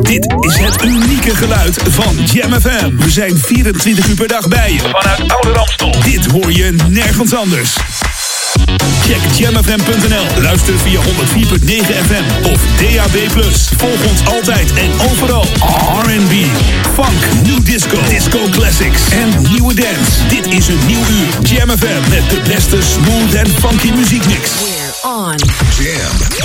[0.00, 2.96] Dit is het unieke geluid van Jam FM.
[2.96, 4.78] We zijn 24 uur per dag bij je.
[4.78, 5.94] Vanuit Oude Ramstel.
[6.02, 7.76] Dit hoor je nergens anders.
[9.06, 10.42] Check jamfm.nl.
[10.42, 11.04] Luister via 104.9
[12.06, 13.16] FM of DAB+.
[13.76, 15.44] Volg ons altijd en overal.
[16.04, 16.32] R&B,
[16.94, 20.26] funk, new disco, disco classics en nieuwe dance.
[20.28, 21.48] Dit is een nieuw uur.
[21.48, 24.50] Jam FM met de beste smooth en funky muziekmix.
[24.60, 25.36] We're on.
[25.78, 26.40] Jam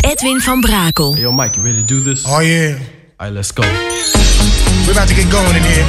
[0.00, 1.12] Edwin van Brakel.
[1.12, 2.24] Hey, yo, Mike, you ready to do this?
[2.24, 2.74] Oh, yeah.
[3.16, 3.62] All right, let's go.
[4.84, 5.84] We're about to get going in here.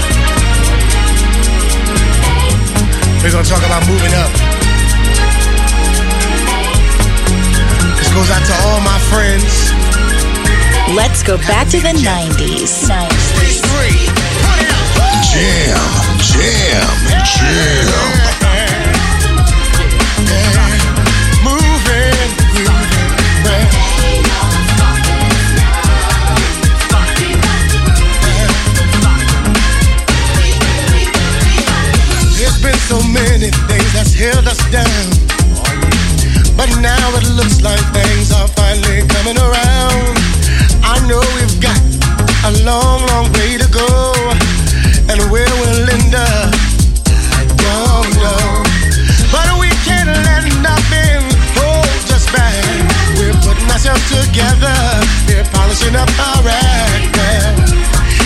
[3.22, 4.49] We're gonna talk about moving up.
[8.20, 9.72] Goes out to all my friends.
[10.94, 12.88] Let's go back to the 90s.
[15.30, 15.80] Jam,
[16.20, 17.88] jam, jam.
[21.48, 23.10] Moving, grooving,
[32.36, 35.29] There's been so many things that's held us down.
[36.60, 40.12] But now it looks like things are finally coming around.
[40.84, 41.80] I know we've got
[42.43, 43.88] a long, long way to go.
[45.07, 46.51] And where we'll end up,
[47.39, 48.43] I don't know.
[49.32, 52.60] But we can't let nothing hold us back.
[53.16, 54.76] We're putting ourselves together.
[55.32, 57.16] We're polishing up our act.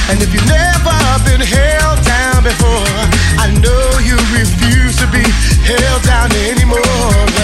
[0.09, 2.97] And if you've never been held down before,
[3.37, 5.21] I know you refuse to be
[5.69, 7.42] held down anymore.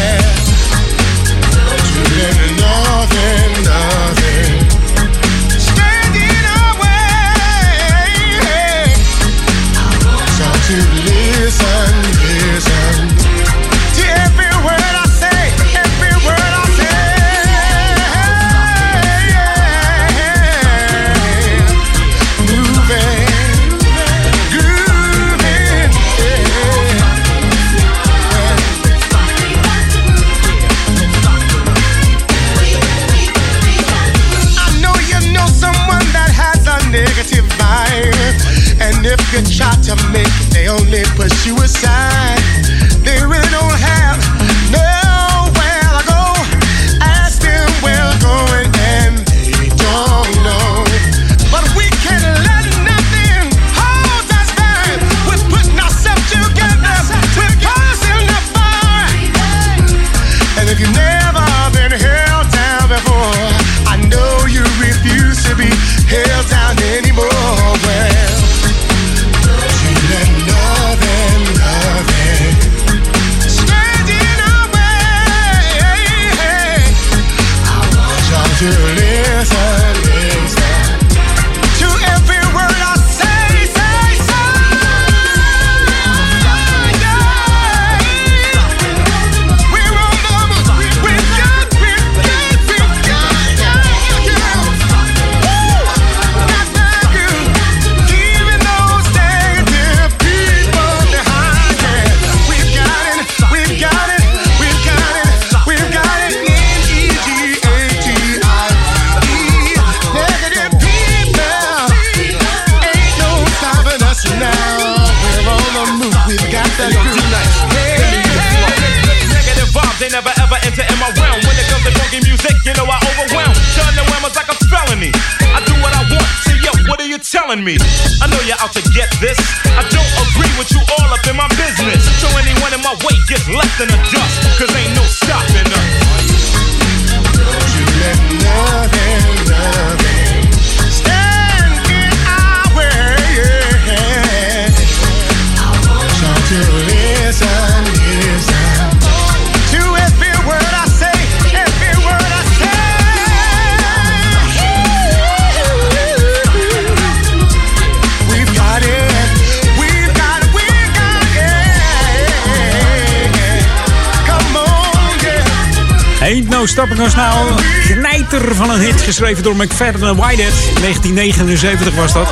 [169.43, 170.53] Door McFadden en Whitehead.
[170.79, 172.27] 1979 was dat.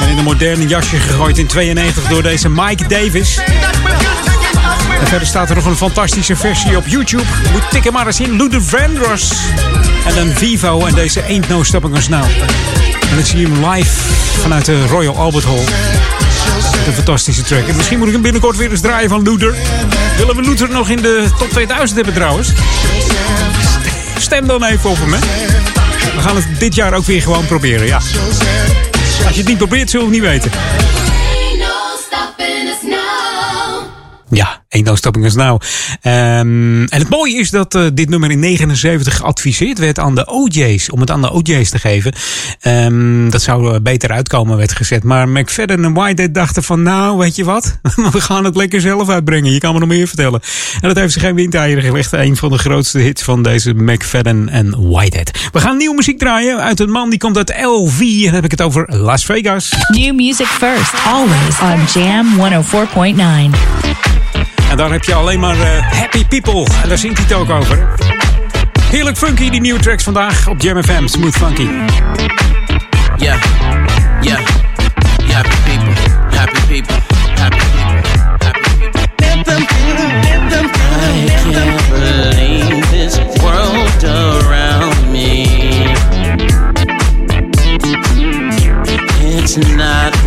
[0.00, 3.38] En in een moderne jasje gegooid in 92 door deze Mike Davis.
[5.00, 7.24] En verder staat er nog een fantastische versie op YouTube.
[7.52, 8.36] Moet tikken maar eens in.
[8.36, 9.32] Luther Vandross.
[10.06, 12.24] En dan Vivo en deze Ain't No Stopping Us Now.
[13.10, 13.90] En dan zie hem live
[14.40, 15.64] vanuit de Royal Albert Hall.
[16.86, 17.66] Een fantastische track.
[17.66, 19.54] En misschien moet ik hem binnenkort weer eens draaien van Luther.
[20.16, 22.52] Willen we Luther nog in de top 2000 hebben trouwens?
[24.18, 25.18] Stem dan even op hem, hè.
[26.26, 27.96] Gaan het dit jaar ook weer gewoon proberen, ja.
[27.96, 30.50] Als je het niet probeert, zullen we het niet weten.
[34.30, 35.60] Ja, Ain't No Stopping Us Now.
[36.00, 40.26] Ehm, en het mooie is dat eh, dit nummer in 79 geadviseerd werd aan de
[40.26, 40.90] OJ's.
[40.90, 42.14] Om het aan de OJ's te geven.
[42.66, 45.04] Ehm, dat zou er beter uitkomen, werd gezet.
[45.04, 46.82] Maar McFadden en Whitehead dachten van...
[46.82, 47.78] Nou, weet je wat?
[48.12, 49.52] We gaan het lekker zelf uitbrengen.
[49.52, 50.40] Je kan me nog meer vertellen.
[50.80, 52.12] En dat heeft ze geen windeieren gelegd.
[52.12, 55.30] Een van de grootste hits van deze McFadden en Whitehead.
[55.52, 58.00] We gaan nieuwe muziek draaien uit een man die komt uit LV.
[58.00, 59.72] En dan heb ik het over Las Vegas.
[59.88, 62.26] New music first, always on Jam
[63.52, 63.58] 104.9.
[64.70, 66.66] En daar heb je alleen maar eh, happy people.
[66.82, 67.88] En daar zingt hij het ook over.
[68.90, 71.06] Heerlijk funky, die nieuwe tracks vandaag op Jam FM.
[71.06, 71.68] Smooth funky.
[73.16, 73.40] Yeah,
[74.20, 74.38] yeah,
[75.32, 75.94] happy people,
[76.30, 76.96] happy people,
[77.34, 79.06] happy people, happy people.
[81.26, 85.46] Let them believe this world around me.
[89.20, 90.25] It's not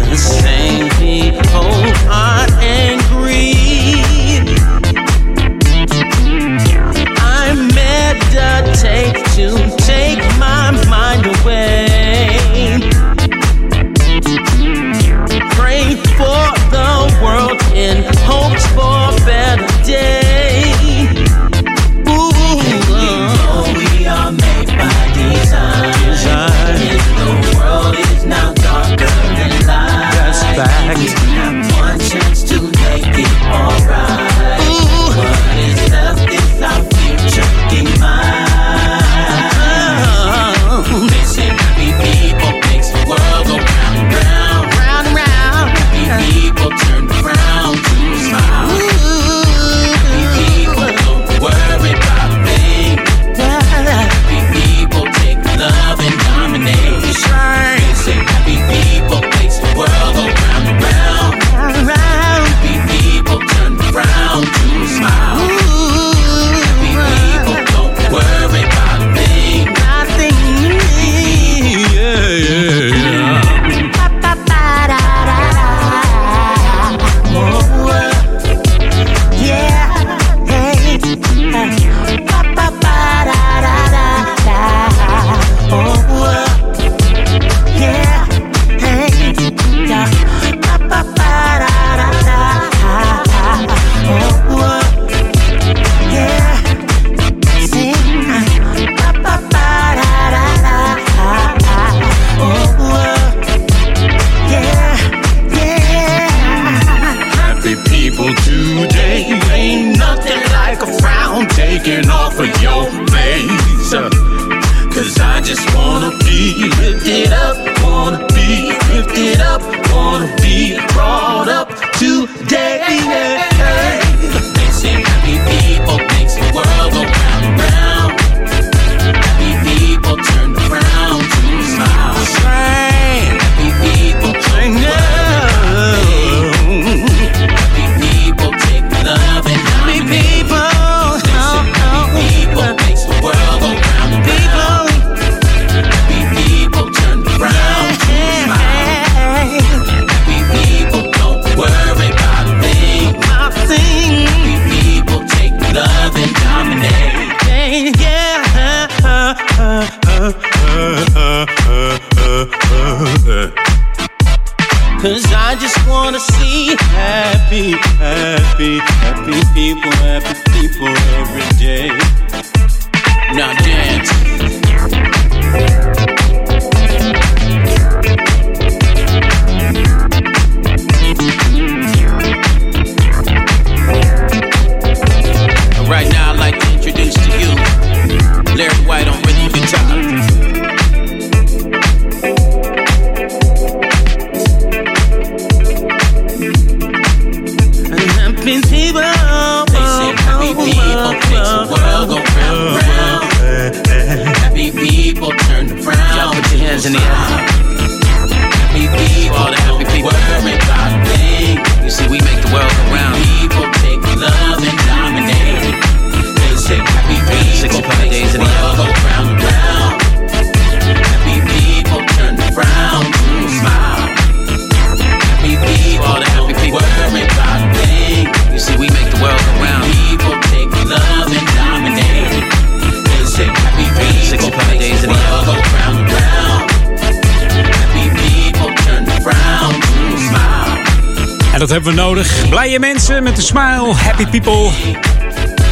[244.19, 244.71] Happy people.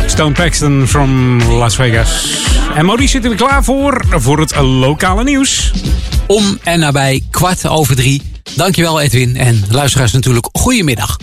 [0.06, 2.44] Stone Paxton from Las Vegas.
[2.76, 5.72] En Maurice zit er klaar voor, voor het lokale nieuws.
[6.28, 8.22] Om en nabij kwart over drie.
[8.56, 11.18] Dankjewel Edwin en luisteraars natuurlijk goedemiddag.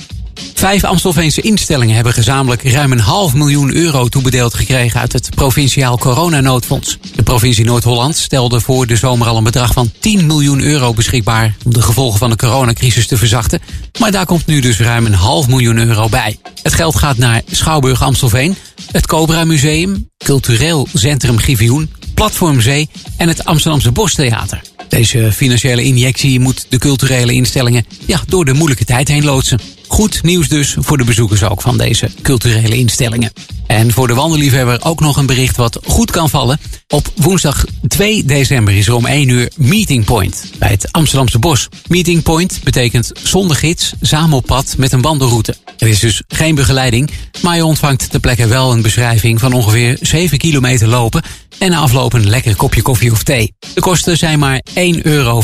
[0.54, 5.98] Vijf Amstelveense instellingen hebben gezamenlijk ruim een half miljoen euro toebedeeld gekregen uit het provinciaal
[5.98, 6.98] coronanoodfonds.
[7.14, 11.54] De provincie Noord-Holland stelde voor de zomer al een bedrag van 10 miljoen euro beschikbaar
[11.64, 13.60] om de gevolgen van de coronacrisis te verzachten.
[13.98, 16.38] Maar daar komt nu dus ruim een half miljoen euro bij.
[16.64, 18.56] Het geld gaat naar Schouwburg Amstelveen,
[18.92, 24.62] het Cobra Museum, Cultureel Centrum Givioen, Platform Zee en het Amsterdamse Bostheater.
[24.88, 29.60] Deze financiële injectie moet de culturele instellingen ja, door de moeilijke tijd heen loodsen.
[29.86, 33.32] Goed nieuws dus voor de bezoekers ook van deze culturele instellingen.
[33.66, 36.58] En voor de wandelliefhebber ook nog een bericht wat goed kan vallen.
[36.88, 41.68] Op woensdag 2 december is er om 1 uur Meeting Point bij het Amsterdamse Bos.
[41.86, 45.54] Meeting Point betekent zonder gids, samen op pad met een wandelroute.
[45.78, 47.10] Er is dus geen begeleiding,
[47.42, 51.22] maar je ontvangt ter plekke wel een beschrijving van ongeveer 7 kilometer lopen
[51.58, 53.54] en na afloop een lekker kopje koffie of thee.
[53.74, 55.42] De kosten zijn maar 1,50 euro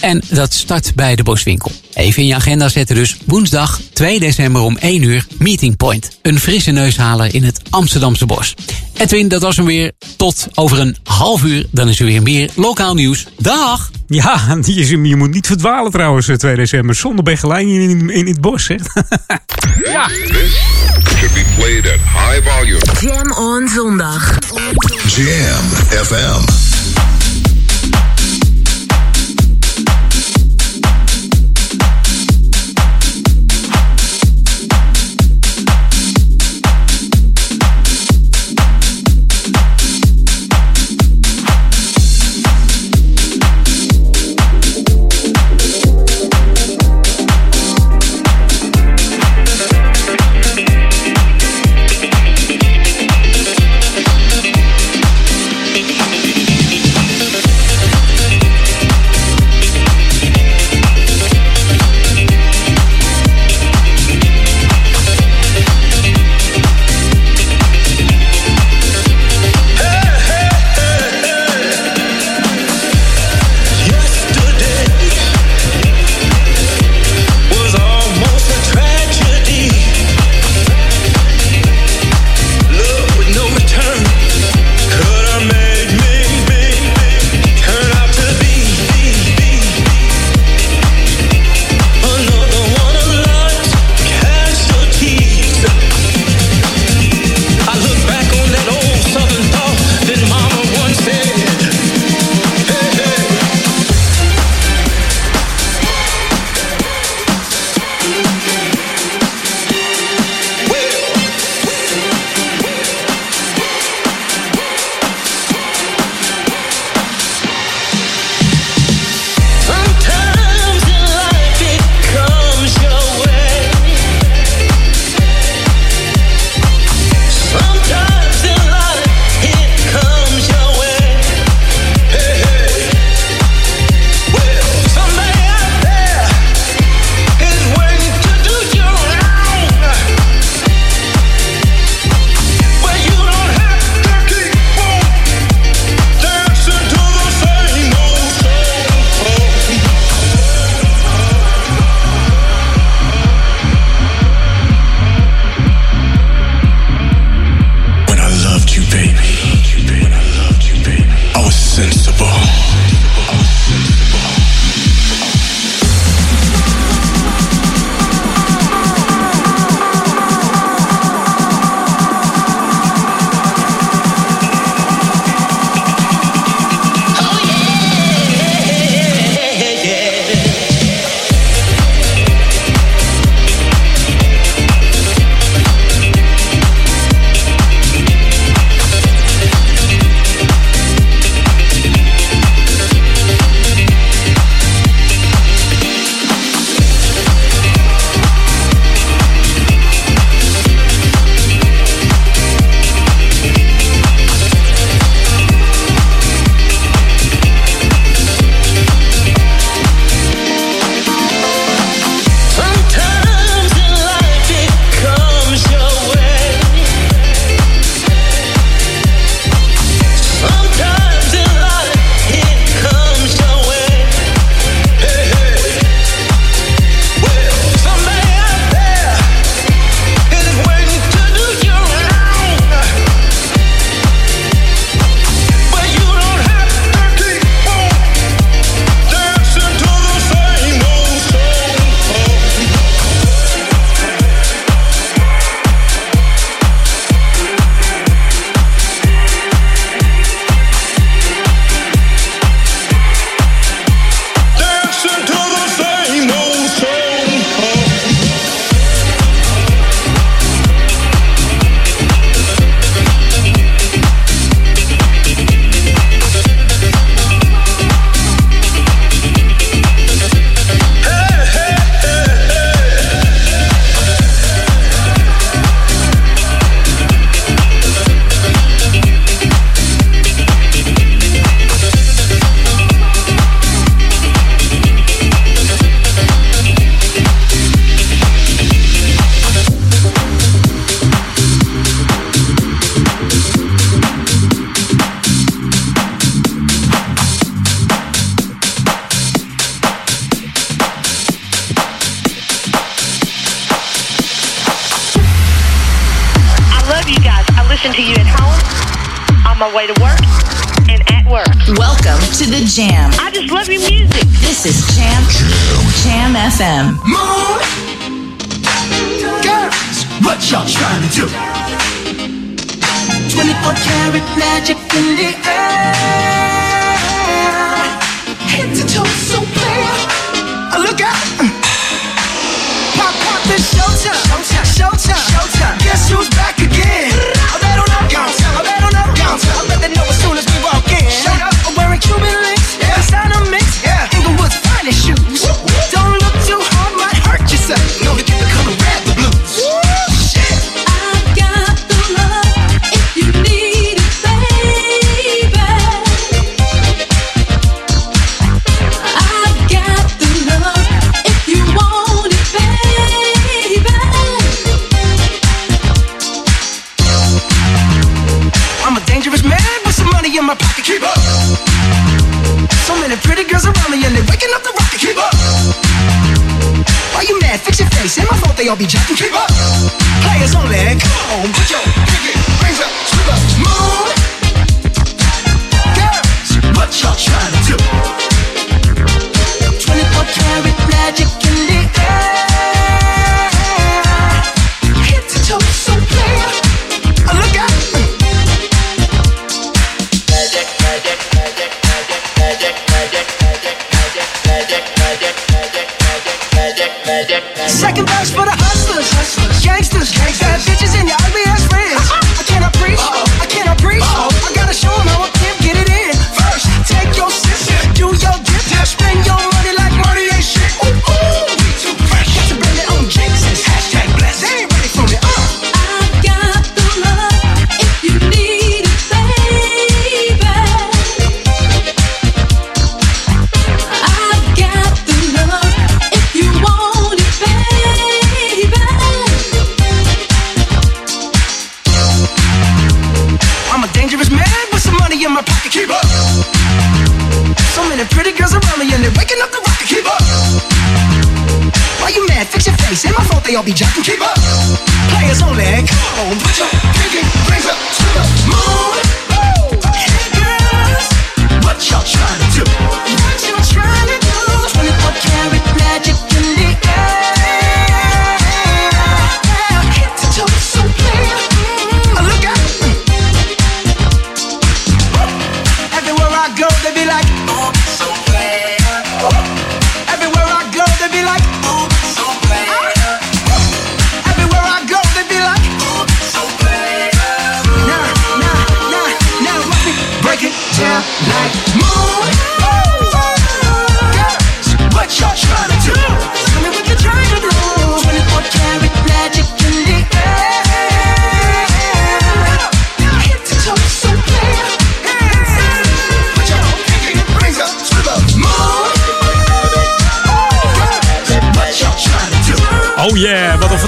[0.00, 1.72] en dat start bij de boswinkel.
[1.94, 6.10] Even in je agenda zetten dus woensdag 2 december om 1 uur Meeting Point.
[6.22, 8.54] Een frisse neus halen in het Amsterdamse bos.
[8.96, 9.92] Edwin, dat was hem weer.
[10.16, 13.26] Tot over een half uur, dan is er weer meer lokaal nieuws.
[13.38, 13.90] Dag!
[14.06, 16.94] Ja, je, je moet niet verdwalen trouwens, eh, 2 december.
[16.94, 18.74] Zonder begeleiding in, in het bos, hè.
[19.84, 20.06] Ja.
[20.06, 20.60] This
[21.18, 22.80] should be played at high volume.
[23.00, 24.38] Jam on zondag.
[25.06, 25.64] Jam
[26.04, 27.19] FM.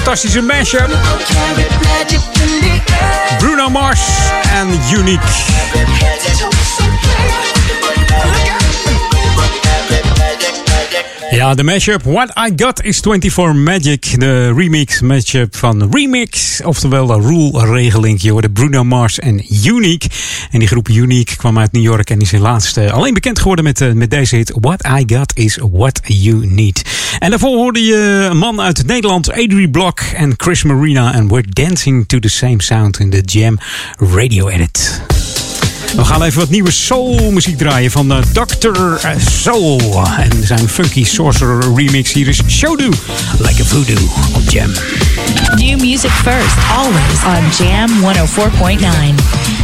[0.03, 0.91] fantastische mashup.
[3.39, 4.01] Bruno Mars
[4.53, 6.12] en Unique.
[11.43, 14.19] Ja, de mashup What I Got is 24 Magic.
[14.19, 16.61] De remix matchup van Remix.
[16.63, 18.21] Oftewel de rule regeling.
[18.21, 20.09] Je hoorde Bruno Mars en Unique.
[20.51, 23.65] En die groep Unique kwam uit New York en is helaas eh, alleen bekend geworden
[23.65, 24.53] met, eh, met deze hit.
[24.59, 26.81] What I Got is What You Need.
[27.19, 31.13] En daarvoor hoorde je een man uit Nederland, Adrie Blok en Chris Marina.
[31.13, 33.57] En We're Dancing to the Same Sound in the Jam
[33.97, 35.01] Radio Edit.
[35.95, 38.93] We gaan even wat nieuwe soulmuziek draaien van eh, Dr.
[39.01, 40.03] Eh, Soul.
[40.17, 42.89] En zijn funky sorcerer remix hier is Showdo.
[43.39, 44.03] Like a voodoo
[44.35, 44.71] op Jam.
[45.55, 49.62] New music first, always on Jam 104.9.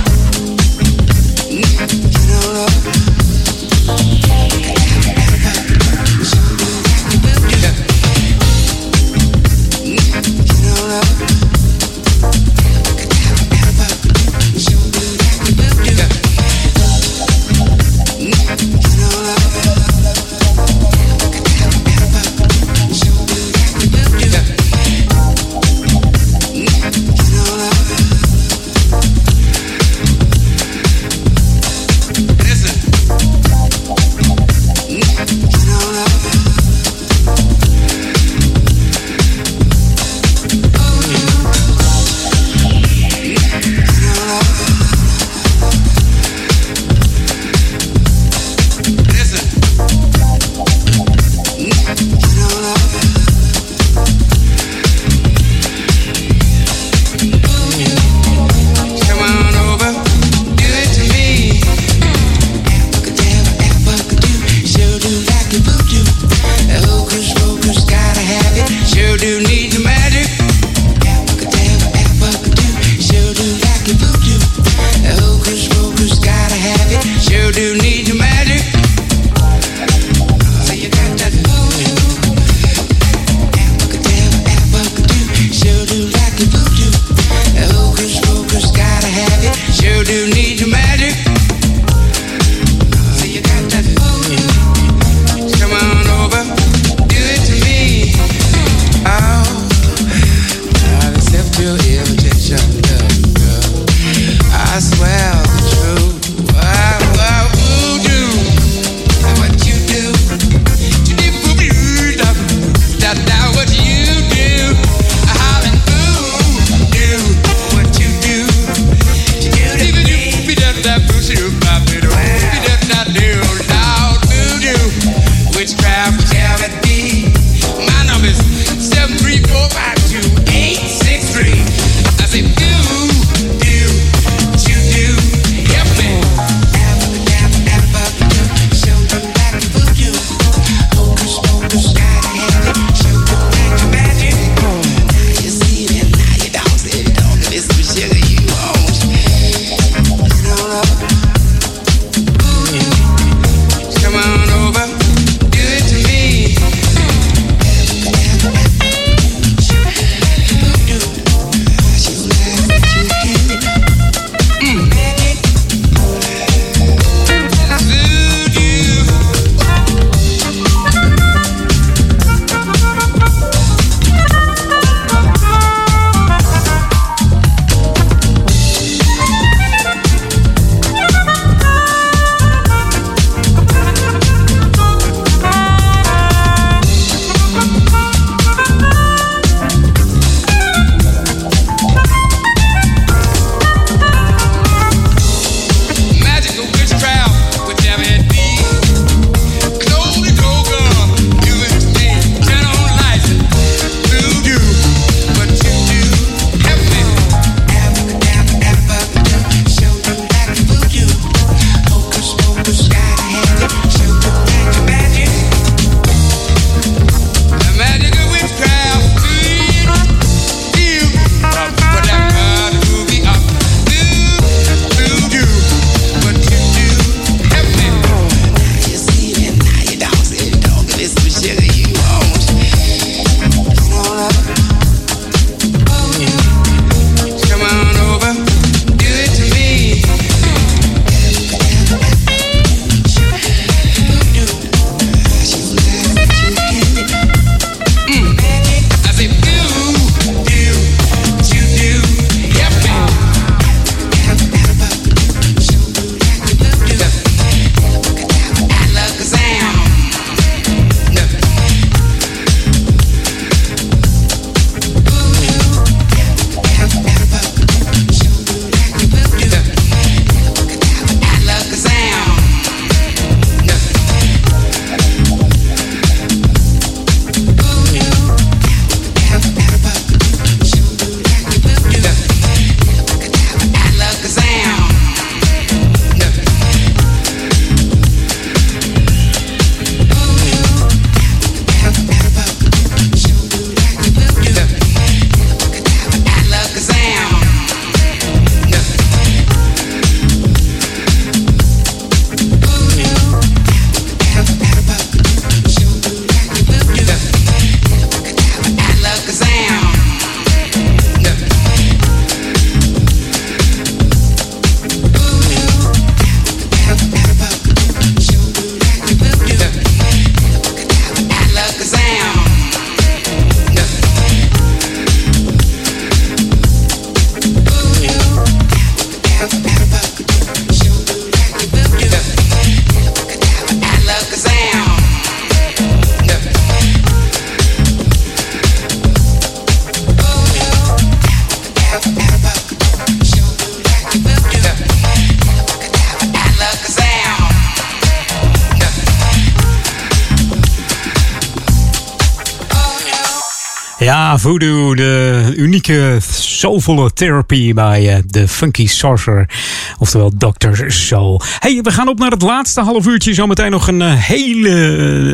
[354.40, 359.50] Voodoo, de unieke soulvolle therapy bij eh, de Funky Sorcerer.
[359.98, 360.84] Oftewel Dr.
[360.88, 361.42] Soul.
[361.60, 363.34] Hey, we gaan op naar het laatste half uurtje.
[363.34, 364.70] Zometeen nog een eh, hele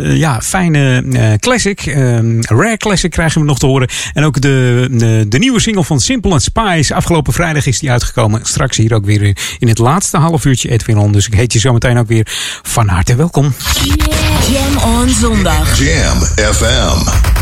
[0.04, 1.04] eh, ja, fijne
[1.40, 1.86] classic.
[1.86, 3.88] Ehm, rare classic krijgen we nog te horen.
[4.14, 6.96] En ook de, de, de nieuwe single van Simple and Spice.
[6.96, 8.40] Afgelopen vrijdag is die uitgekomen.
[8.44, 11.12] Straks hier ook weer in het laatste half uurtje Edwin On.
[11.12, 12.28] Dus ik heet je zometeen ook weer
[12.62, 13.54] van harte welkom.
[14.52, 15.80] Jam on zondag.
[15.80, 16.18] Jam
[16.54, 17.35] FM.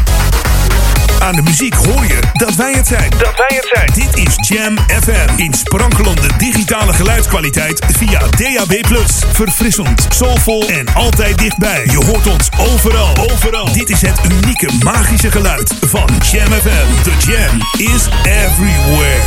[1.23, 3.09] Aan de muziek hoor je dat wij het zijn.
[3.09, 3.89] Dat wij het zijn.
[3.93, 5.29] Dit is Jam FM.
[5.35, 8.87] In sprankelende digitale geluidskwaliteit via DAB+.
[9.33, 11.85] Verfrissend, soulvol en altijd dichtbij.
[11.85, 13.17] Je hoort ons overal.
[13.31, 13.73] Overal.
[13.73, 17.03] Dit is het unieke magische geluid van Jam FM.
[17.03, 19.21] The Jam is everywhere.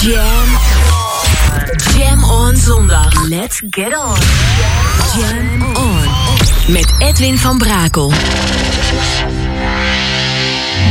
[0.00, 0.58] Jam.
[1.96, 3.28] Jam on zondag.
[3.28, 4.16] Let's get on.
[5.20, 6.08] Jam on.
[6.66, 8.12] Met Edwin van Brakel.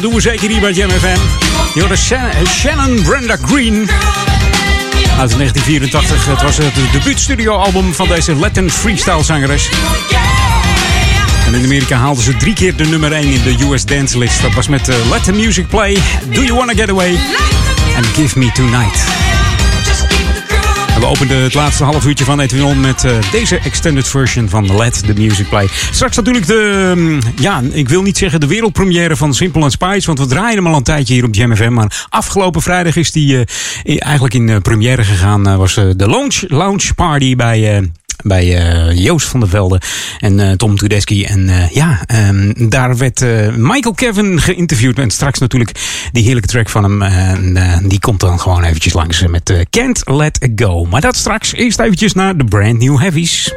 [0.00, 1.18] Dat doen we zeker hier bij Jam FM.
[2.46, 3.88] Shannon, Brenda Green.
[5.18, 6.26] Uit 1984.
[6.26, 9.68] Het was het debuutstudioalbum van deze Latin freestyle zangeres.
[11.46, 14.42] En in Amerika haalden ze drie keer de nummer 1 in de US Dance List.
[14.42, 15.98] Dat was met eh, the Music Play,
[16.30, 17.18] Do You Wanna Get Away
[17.96, 19.17] en Give Me Tonight.
[20.98, 25.06] We openden het laatste half uurtje van Edwin met eh, deze extended version van Let
[25.06, 25.68] the Music Play.
[25.90, 30.06] Straks natuurlijk de, mm, ja, ik wil niet zeggen de wereldpremière van Simple and Spice,
[30.06, 31.72] want we draaien hem al een tijdje hier op Jam FM.
[31.72, 35.56] Maar afgelopen vrijdag is die eh, eigenlijk in eh, première gegaan.
[35.56, 37.90] Was de launch, launch party bij...
[38.24, 39.80] bij eh, Joost van der Velde
[40.18, 41.24] en eh, Tom Tudeski.
[41.24, 43.24] En eh, ja, ehm, daar werd
[43.56, 44.98] Michael Kevin geïnterviewd.
[44.98, 45.72] En straks natuurlijk
[46.12, 47.02] die heerlijke track van hem.
[47.02, 50.84] En die komt dan gewoon eventjes langs met Can't Let It Go.
[50.84, 51.52] Maar dat straks.
[51.52, 53.52] Eerst eventjes naar de brand new heavies.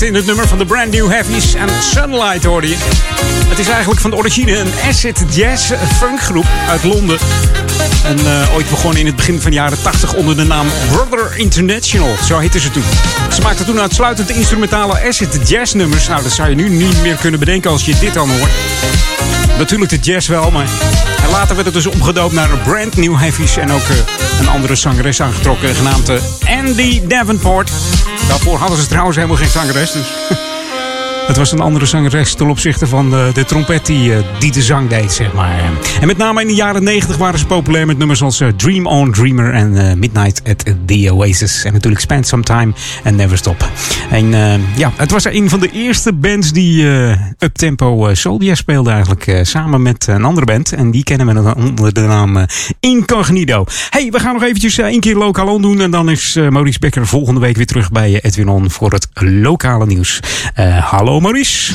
[0.00, 2.76] In het nummer van de Brand New Heavies en Sunlight hoorde je.
[3.48, 7.18] Het is eigenlijk van de origine een acid jazz funkgroep uit Londen.
[8.04, 11.32] En eh, ooit begonnen in het begin van de jaren 80 onder de naam Brother
[11.36, 12.16] International.
[12.24, 12.82] Zo heette ze toen.
[13.34, 16.08] Ze maakten toen uitsluitend instrumentale acid jazz nummers.
[16.08, 18.50] Nou, dat zou je nu niet meer kunnen bedenken als je dit dan hoort.
[19.58, 20.68] Natuurlijk de jazz wel, maar...
[21.30, 23.56] Later werd het dus omgedoopt naar Brand New Heavies.
[23.56, 23.96] En ook eh,
[24.40, 26.16] een andere zangeres aangetrokken, genaamd eh,
[26.58, 27.70] Andy Davenport.
[28.28, 30.06] Daarvoor hadden ze trouwens helemaal geen zangeres, dus...
[31.28, 34.62] Het was een andere zangeres ten opzichte van de, de trompet die, eh, die de
[34.62, 35.60] zang deed, zeg maar.
[36.00, 38.86] En met name in de jaren 90 waren ze populair met nummers als eh, Dream
[38.86, 41.64] On Dreamer en eh, Midnight at the Oasis.
[41.64, 42.72] En natuurlijk Spend Some Time
[43.04, 43.68] and Never Stop.
[44.10, 48.60] En eh, ja, het was een van de eerste bands die eh uptempo soul jazz
[48.60, 49.26] speelde eigenlijk.
[49.26, 50.72] eh, samen met een andere band.
[50.72, 52.44] En die kennen we onder de naam eh,
[52.80, 53.64] Incognito.
[53.90, 55.80] Hey, we gaan nog eventjes eh, één keer lokaal on doen.
[55.80, 58.92] En dan is eh, Maurice Becker volgende week weer terug bij eh, Edwin On voor
[58.92, 60.20] het lokale nieuws.
[60.54, 61.72] Eh, hallo Maurice.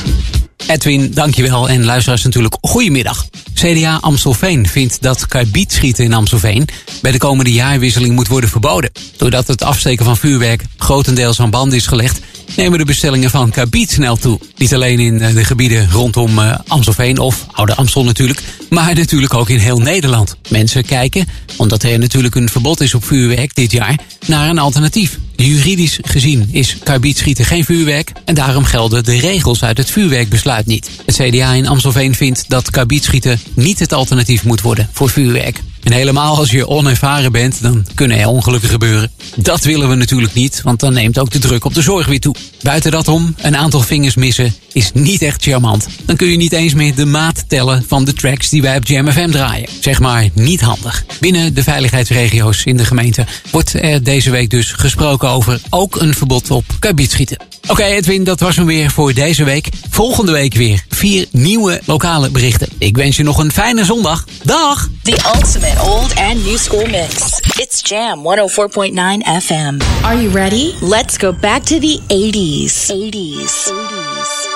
[0.66, 1.68] Edwin, dankjewel.
[1.68, 3.26] En luisteraars natuurlijk, goedemiddag.
[3.54, 6.68] CDA Amstelveen vindt dat karbietschieten in Amstelveen
[7.02, 8.90] bij de komende jaarwisseling moet worden verboden.
[9.16, 12.20] Doordat het afsteken van vuurwerk grotendeels aan band is gelegd,
[12.56, 14.38] nemen de bestellingen van karbiet snel toe.
[14.56, 19.34] Niet alleen in eh, de gebieden rondom eh, Amstelveen of Oude Amstel natuurlijk, maar natuurlijk
[19.34, 20.36] ook in heel Nederland.
[20.48, 21.26] Mensen kijken,
[21.56, 25.18] omdat er natuurlijk een verbod is op vuurwerk dit jaar, naar een alternatief.
[25.36, 30.90] Juridisch gezien is karbietschieten geen vuurwerk en daarom gelden de regels uit het vuurwerkbesluit niet.
[31.06, 35.62] Het CDA in Amstelveen vindt dat karbietschieten niet het alternatief moet worden voor vuurwerk.
[35.84, 39.10] En helemaal als je onervaren bent, dan kunnen er ongelukken gebeuren.
[39.36, 42.20] Dat willen we natuurlijk niet, want dan neemt ook de druk op de zorg weer
[42.20, 42.34] toe.
[42.62, 45.86] Buiten dat om, een aantal vingers missen is niet echt charmant.
[46.06, 48.86] Dan kun je niet eens meer de maat tellen van de tracks die wij op
[48.86, 49.68] Jam FM draaien.
[49.80, 51.04] Zeg maar niet handig.
[51.20, 56.14] Binnen de veiligheidsregio's in de gemeente wordt er deze week dus gesproken over ook een
[56.14, 57.53] verbod op karbietschieten.
[57.66, 59.68] Oké Edwin, dat was hem weer voor deze week.
[59.90, 62.68] Volgende week weer vier nieuwe lokale berichten.
[62.78, 64.24] Ik wens je nog een fijne zondag.
[64.42, 64.88] Dag!
[65.02, 67.40] The ultimate old and new school mix.
[67.56, 69.78] It's Jam 104.9 FM.
[70.02, 70.72] Are you ready?
[70.80, 72.90] Let's go back to the 80s.
[72.90, 73.72] 80s.
[73.72, 74.52] 80s.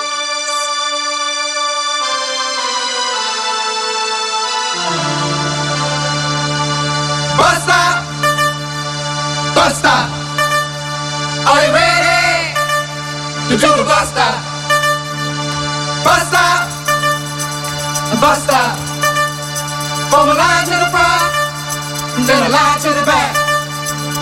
[7.37, 8.03] Busta!
[9.55, 10.09] Busta!
[11.45, 11.78] Are you ready
[13.49, 14.27] to do the Busta?
[16.05, 16.45] Busta!
[18.21, 18.61] Busta!
[20.11, 21.33] From a line to the front,
[22.27, 23.33] then a line to the back.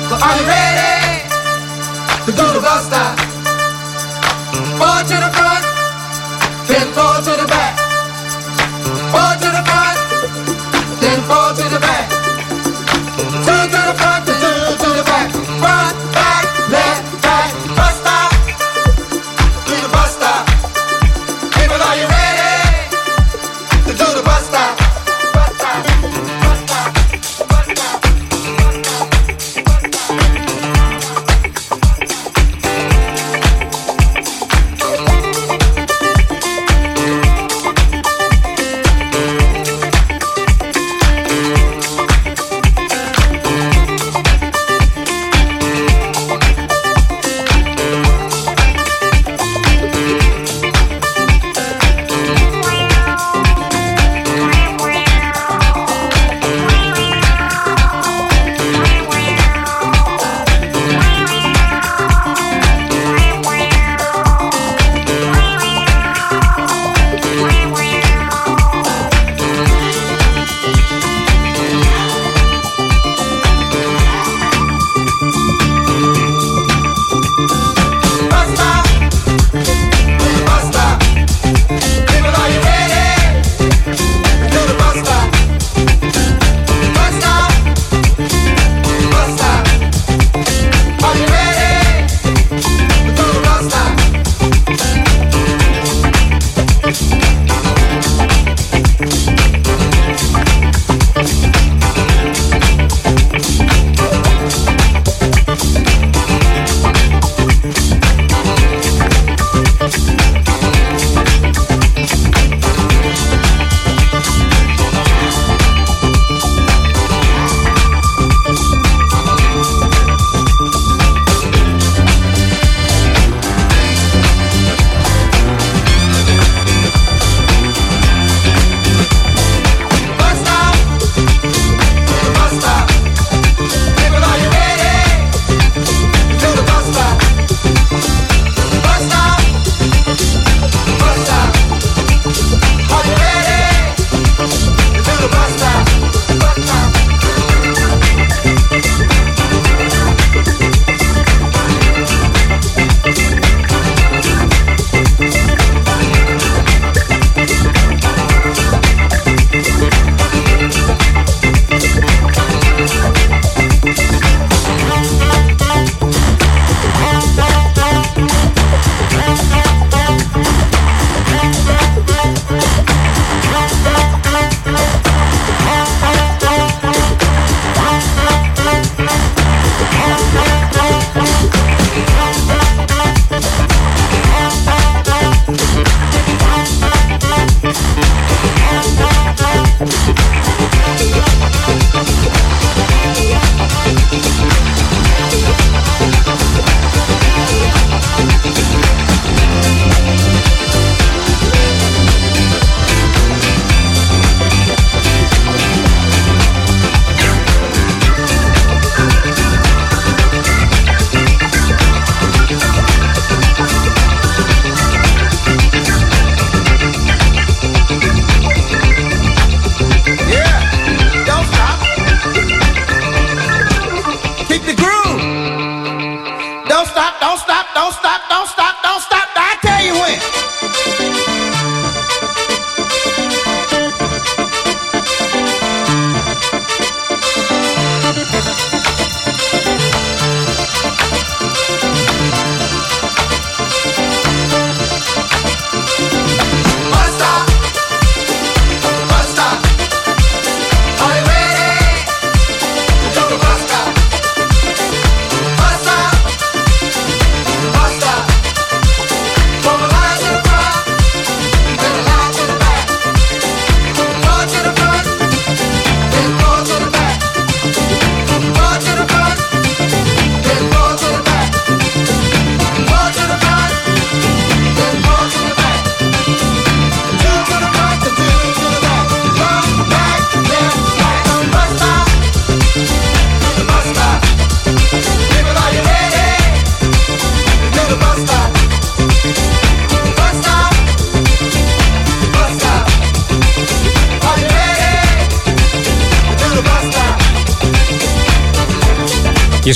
[0.09, 1.27] But are you ready
[2.23, 3.03] to do the Busta?
[4.79, 5.63] Four to the front,
[6.69, 7.75] then four to the back.
[9.11, 9.76] Four to the front,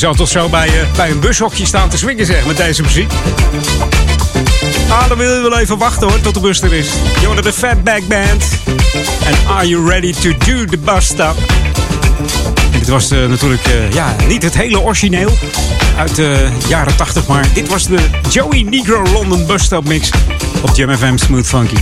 [0.02, 3.12] zou toch zo bij, eh, bij een bushokje staan te swingen, zeg, met deze muziek.
[4.90, 6.88] Ah, dan wil je wel even wachten hoor, tot de bus er is.
[7.26, 8.46] Hoorde de Fatback Band.
[9.26, 11.36] En Are You Ready to Do the Bus Stop?
[12.72, 15.38] Dit was eh, natuurlijk eh, ja, niet het hele origineel
[15.98, 18.00] uit de jaren 80, maar dit was de
[18.30, 20.10] Joey Negro London Bus Stop mix
[20.62, 21.76] op Jam FM Smooth Funky.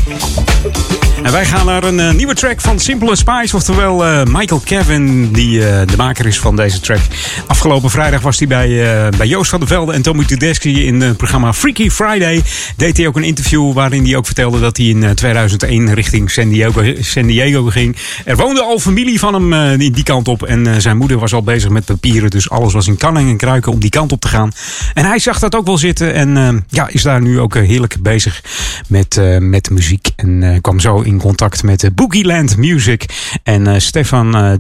[1.24, 3.56] En wij gaan naar een eh, nieuwe track van Simple Spice.
[3.56, 7.00] Oftewel eh, Michael Kevin, die eh, de maker is van deze track.
[7.48, 8.70] Afgelopen vrijdag was hij bij,
[9.18, 12.44] bij Joost van der Velde en Tommy Tedeschi in het programma Freaky Friday.
[12.76, 16.32] Deed hij ook een interview waarin hij ook vertelde dat hij in eh, 2001 richting
[16.32, 17.96] San Diego, San Diego ging.
[18.26, 20.44] Er woonde al familie van hem die, kant op.
[20.44, 22.30] En zijn moeder was al bezig met papieren.
[22.30, 24.52] Dus alles was in kanning en kruiken om die kant op te gaan.
[24.94, 26.14] En hij zag dat ook wel zitten.
[26.14, 28.44] En ja, is daar nu ook heerlijk bezig
[28.88, 30.10] met, met muziek.
[30.16, 33.06] En kwam zo in contact met uh, Boogieland Music.
[33.44, 34.54] En eh, Stefan uh,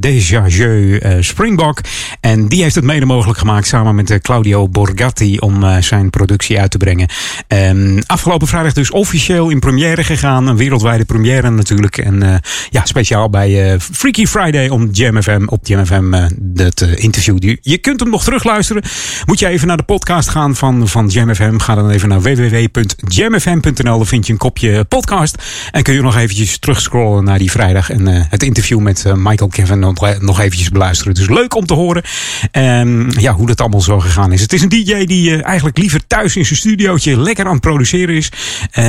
[1.02, 1.82] eh, Springbok.
[2.20, 6.10] En die heeft het mede mogelijk gemaakt samen met eh, Claudio Borgatti om eh, zijn
[6.10, 7.08] productie uit te brengen.
[7.48, 10.48] Ehm, afgelopen vrijdag dus officieel in première gegaan.
[10.48, 11.98] Een wereldwijde première natuurlijk.
[11.98, 12.36] En eh,
[12.70, 17.04] ja, speciaal bij eh, Freaky Friday om Jam FM, op Jam FM eh, dat eh,
[17.04, 17.56] interview.
[17.62, 18.84] Je- kunt hem nog terugluisteren.
[19.26, 21.12] Moet je even naar de podcast gaan van, van.
[21.58, 23.98] Ga dan even naar www.jamfm.nl.
[23.98, 25.44] Dan vind je een kopje podcast.
[25.72, 27.90] En kun je nog eventjes terugscrollen naar die vrijdag.
[27.90, 31.14] En eh, het interview met eh, Michael Kevin nog, nog eventjes beluisteren.
[31.14, 32.04] Dus leuk om te horen
[32.52, 34.42] ehm, ja, hoe dat allemaal zo gegaan is.
[34.42, 37.62] Het is een DJ die eh, eigenlijk liever thuis in zijn studiootje lekker aan het
[37.62, 38.32] produceren is.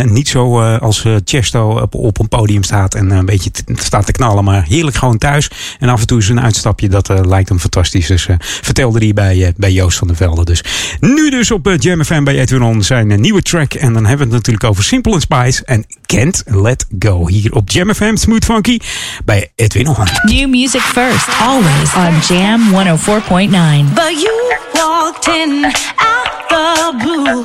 [0.04, 3.50] Niet zo eh, als eh, Chesto op, op een podium staat en eh, een beetje
[3.74, 4.44] staat te knallen.
[4.44, 5.50] Maar heerlijk gewoon thuis.
[5.78, 6.88] En af en toe is een uitstapje.
[6.88, 8.06] Dat eh, lijkt hem fantastisch.
[8.06, 10.44] Dus eh, vertelde hij bij, eh, bij Joost van der Velde.
[10.44, 10.64] Dus
[11.00, 13.74] nu dus op Jam FM bij Edwin On zijn eh, nieuwe track.
[13.74, 17.28] En dan hebben we het natuurlijk over Simple Spice en Can't Let Go.
[17.28, 18.78] Hier op Jam FM Smooth Funky
[19.24, 20.06] bij Edwin On.
[20.22, 23.94] New music first, always on Jam 104.9.
[23.94, 25.64] But you walked in
[25.96, 27.44] out the blue,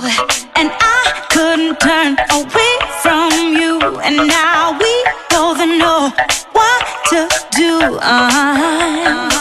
[0.53, 3.79] and I couldn't turn away from you.
[4.03, 6.11] And now we both know
[6.53, 7.99] what to do.
[8.01, 9.34] I wasn't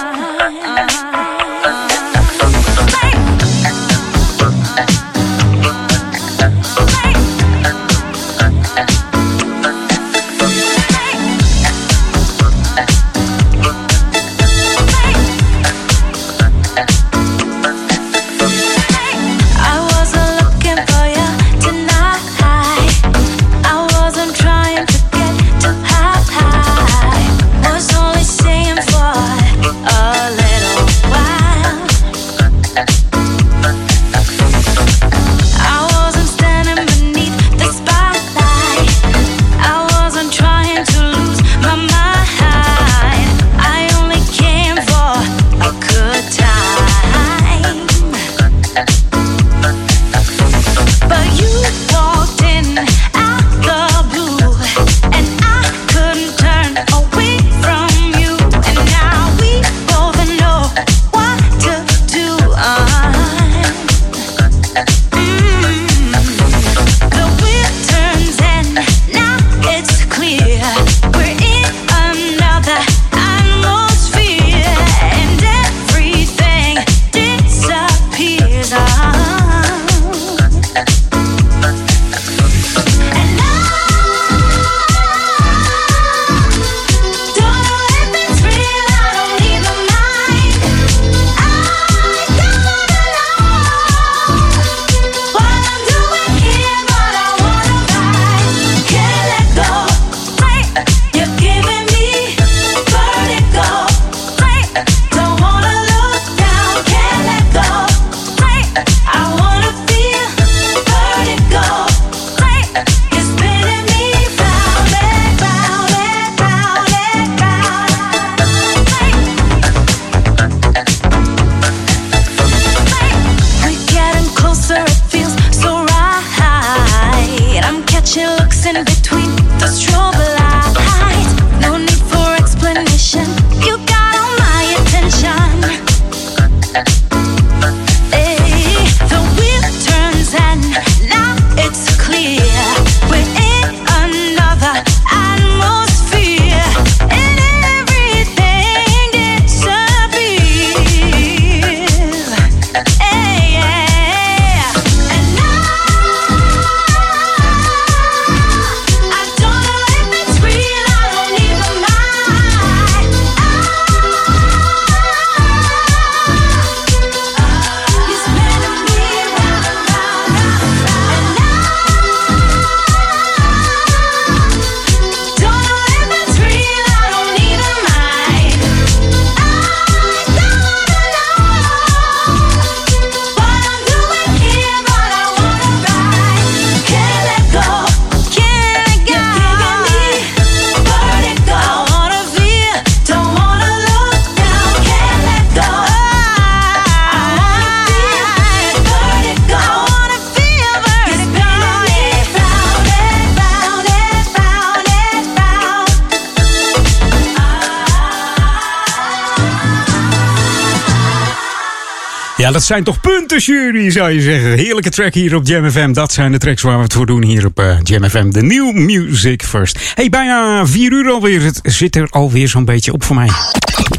[212.64, 214.52] dat zijn toch punten, jury, zou je zeggen.
[214.52, 215.92] Heerlijke track hier op Jam FM.
[215.92, 218.30] Dat zijn de tracks waar we het voor doen hier op uh, Jam FM.
[218.30, 219.78] De New Music First.
[219.94, 221.42] Hey, bijna vier uur alweer.
[221.42, 223.30] Het zit er alweer zo'n beetje op voor mij.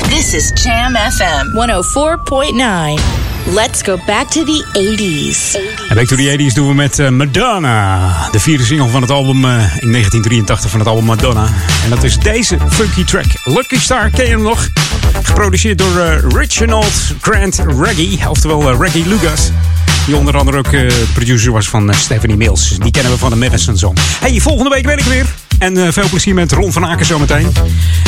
[0.09, 1.45] This is Jam FM
[2.97, 3.01] 104.9.
[3.53, 5.55] Let's go back to the 80s.
[5.89, 8.11] En back to the 80s doen we met uh, Madonna.
[8.31, 11.47] De vierde single van het album uh, in 1983 van het album Madonna.
[11.83, 13.25] En dat is deze funky track.
[13.43, 14.69] Lucky Star, ken je hem nog?
[15.35, 19.49] Geproduceerd door uh, Reginald Grant Reggie, oftewel Reggie Lucas.
[20.05, 20.69] Die onder andere ook
[21.13, 22.77] producer was van Stephanie Mills.
[22.77, 23.97] Die kennen we van de Madison Song.
[24.19, 25.25] Hey, volgende week ben ik weer.
[25.59, 27.53] En veel plezier met Ron van Aken zometeen.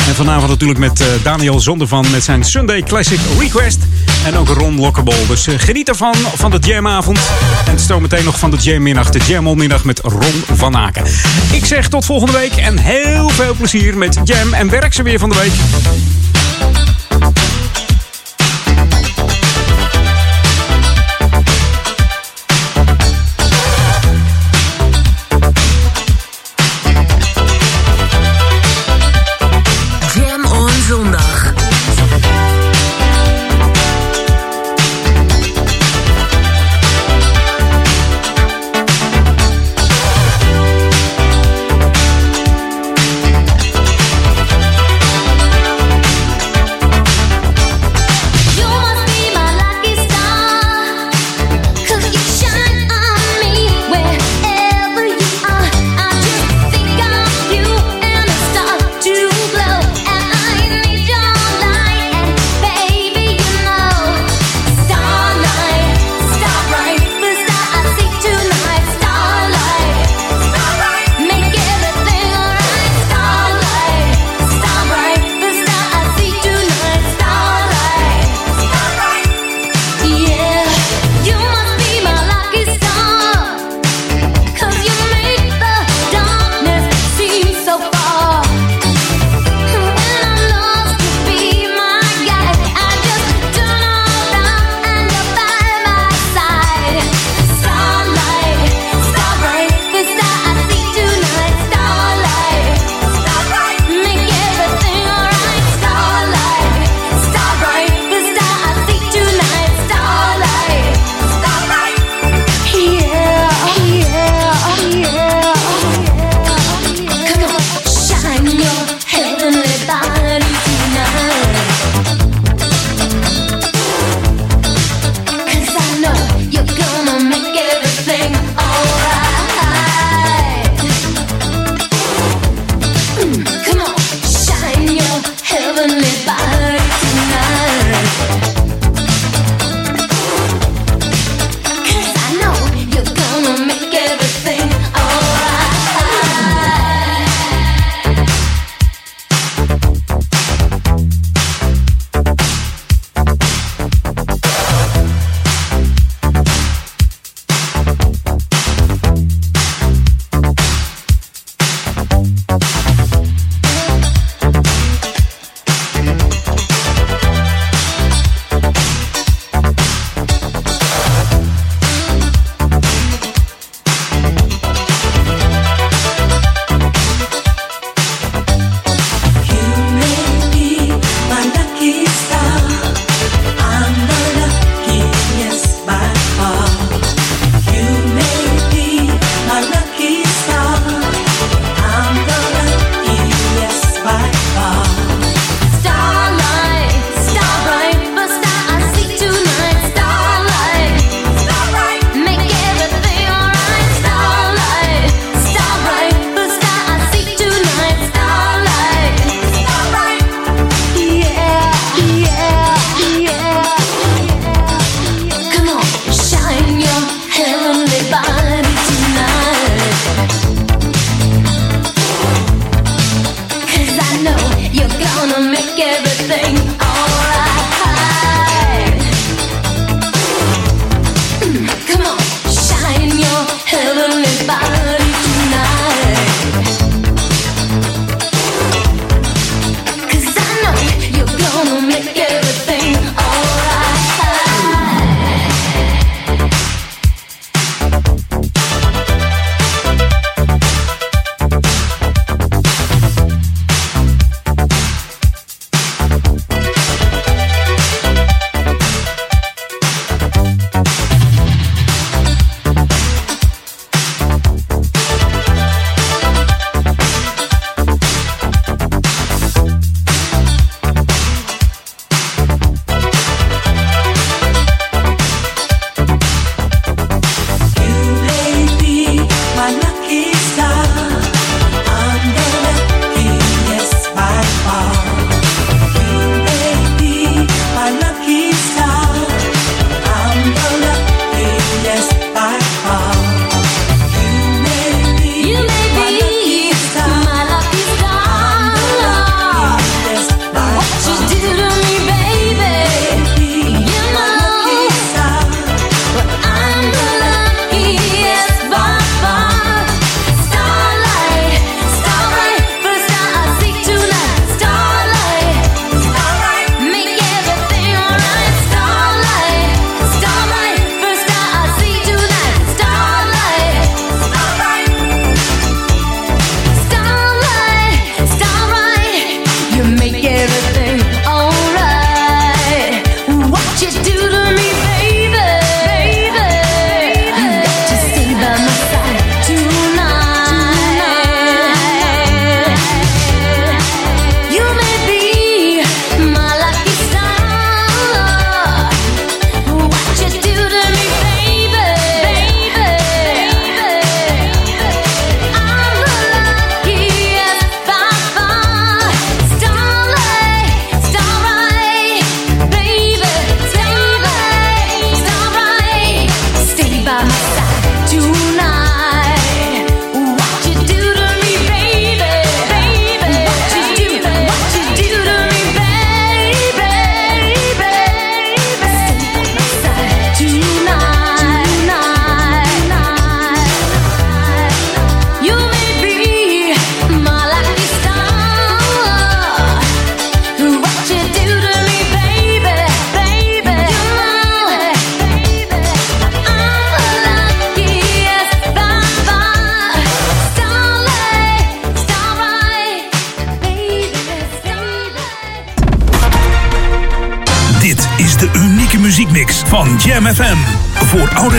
[0.08, 3.78] En vanavond natuurlijk met Daniel Zondervan met zijn Sunday Classic Request.
[4.24, 5.26] En ook Ron Lockable.
[5.28, 7.18] Dus geniet ervan van de jamavond.
[7.66, 11.04] En zometeen nog van de jammiddag, de jamonmiddag met Ron van Aken.
[11.52, 15.18] Ik zeg tot volgende week en heel veel plezier met Jam en werk ze weer
[15.18, 15.52] van de week.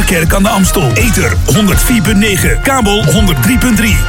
[0.10, 0.92] Ouderkerk aan de Amstel.
[0.94, 1.34] Ether
[2.58, 3.12] 104.9, kabel 103.3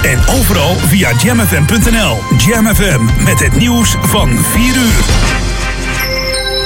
[0.02, 2.18] en overal via jamfm.nl.
[2.38, 5.04] Jam FM met het nieuws van 4 uur.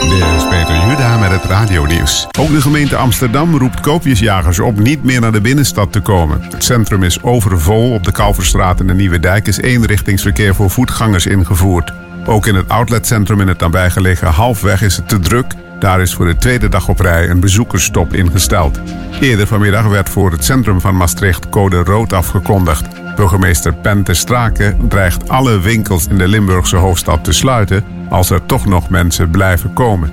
[0.08, 2.26] Dit is Peter Juda met het radionieuws.
[2.38, 6.42] Ook de gemeente Amsterdam roept koopjesjagers op niet meer naar de binnenstad te komen.
[6.50, 7.92] Het centrum is overvol.
[7.92, 11.92] Op de Kalverstraat en de Nieuwe Dijk is eenrichtingsverkeer voor voetgangers ingevoerd.
[12.26, 15.54] Ook in het outletcentrum in het nabijgelegen Halfweg is het te druk.
[15.78, 18.80] Daar is voor de tweede dag op rij een bezoekersstop ingesteld.
[19.20, 23.14] Eerder vanmiddag werd voor het centrum van Maastricht code rood afgekondigd.
[23.16, 28.66] Burgemeester Pente Strake dreigt alle winkels in de Limburgse hoofdstad te sluiten als er toch
[28.66, 30.12] nog mensen blijven komen.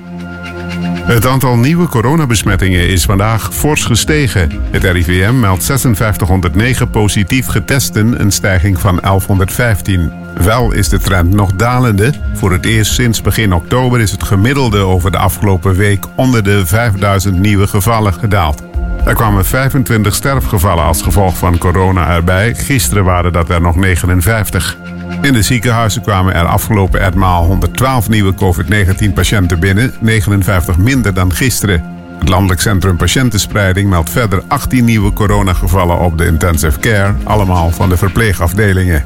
[1.03, 4.49] Het aantal nieuwe coronabesmettingen is vandaag fors gestegen.
[4.72, 10.11] Het RIVM meldt 5609 positief getesten, een stijging van 1115.
[10.36, 12.14] Wel is de trend nog dalende.
[12.34, 16.65] Voor het eerst sinds begin oktober is het gemiddelde over de afgelopen week onder de
[16.65, 18.70] 5000 nieuwe gevallen gedaald.
[19.06, 22.56] Er kwamen 25 sterfgevallen als gevolg van corona erbij.
[22.56, 24.78] Gisteren waren dat er nog 59.
[25.22, 31.84] In de ziekenhuizen kwamen er afgelopen etmaal 112 nieuwe COVID-19-patiënten binnen, 59 minder dan gisteren.
[32.19, 37.90] Het Landelijk Centrum Patiëntenspreiding meldt verder 18 nieuwe coronagevallen op de intensive care, allemaal van
[37.90, 39.03] de verpleegafdelingen.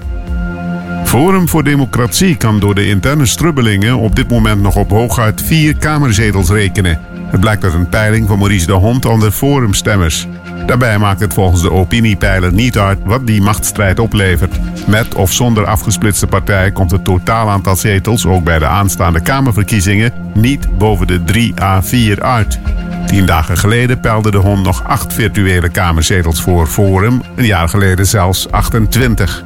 [1.03, 5.77] Forum voor Democratie kan door de interne strubbelingen op dit moment nog op hooguit vier
[5.77, 7.14] kamerzetels rekenen.
[7.25, 10.27] Het blijkt uit een peiling van Maurice de Hond onder forumstemmers.
[10.65, 14.59] Daarbij maakt het volgens de opiniepeiler niet uit wat die machtsstrijd oplevert.
[14.87, 20.13] Met of zonder afgesplitste partij komt het totaal aantal zetels, ook bij de aanstaande Kamerverkiezingen,
[20.33, 22.59] niet boven de 3 à 4 uit.
[23.05, 28.07] Tien dagen geleden peilde de Hond nog acht virtuele Kamerzetels voor Forum, een jaar geleden
[28.07, 29.43] zelfs 28.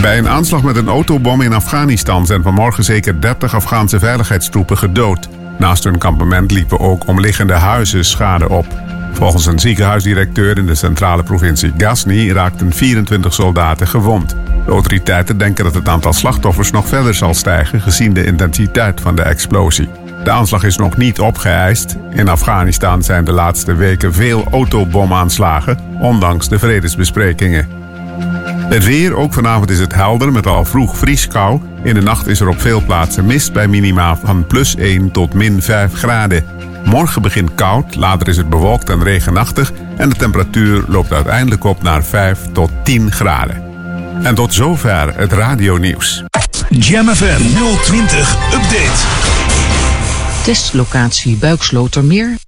[0.00, 5.28] Bij een aanslag met een autobom in Afghanistan zijn vanmorgen zeker 30 Afghaanse veiligheidstroepen gedood.
[5.60, 8.66] Naast hun kampement liepen ook omliggende huizen schade op.
[9.12, 14.36] Volgens een ziekenhuisdirecteur in de centrale provincie Ghazni raakten 24 soldaten gewond.
[14.64, 19.16] De autoriteiten denken dat het aantal slachtoffers nog verder zal stijgen gezien de intensiteit van
[19.16, 19.88] de explosie.
[20.24, 21.96] De aanslag is nog niet opgeëist.
[22.10, 27.79] In Afghanistan zijn de laatste weken veel autobomaanslagen, ondanks de vredesbesprekingen.
[28.70, 31.60] Het weer, ook vanavond is het helder met al vroeg vrieskou.
[31.82, 35.34] In de nacht is er op veel plaatsen mist bij minima van plus 1 tot
[35.34, 36.44] min 5 graden.
[36.84, 41.82] Morgen begint koud, later is het bewolkt en regenachtig en de temperatuur loopt uiteindelijk op
[41.82, 43.62] naar 5 tot 10 graden.
[44.22, 46.24] En tot zover het radionieuws.
[46.68, 47.42] Jam FM
[47.82, 49.06] 020 Update.
[50.44, 52.38] Testlocatie Buikslotermeer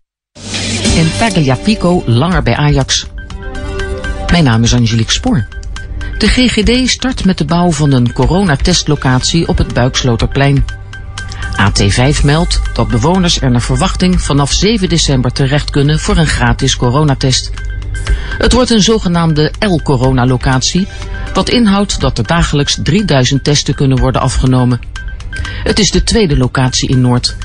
[0.96, 3.06] en Tagliafico langer bij Ajax.
[4.30, 5.61] Mijn naam is Angelique Spoor.
[6.22, 10.64] De GGD start met de bouw van een coronatestlocatie op het Buiksloterplein.
[11.56, 16.76] AT5 meldt dat bewoners er naar verwachting vanaf 7 december terecht kunnen voor een gratis
[16.76, 17.50] coronatest.
[18.38, 20.86] Het wordt een zogenaamde L-corona-locatie,
[21.34, 24.80] wat inhoudt dat er dagelijks 3000 testen kunnen worden afgenomen.
[25.64, 27.36] Het is de tweede locatie in Noord.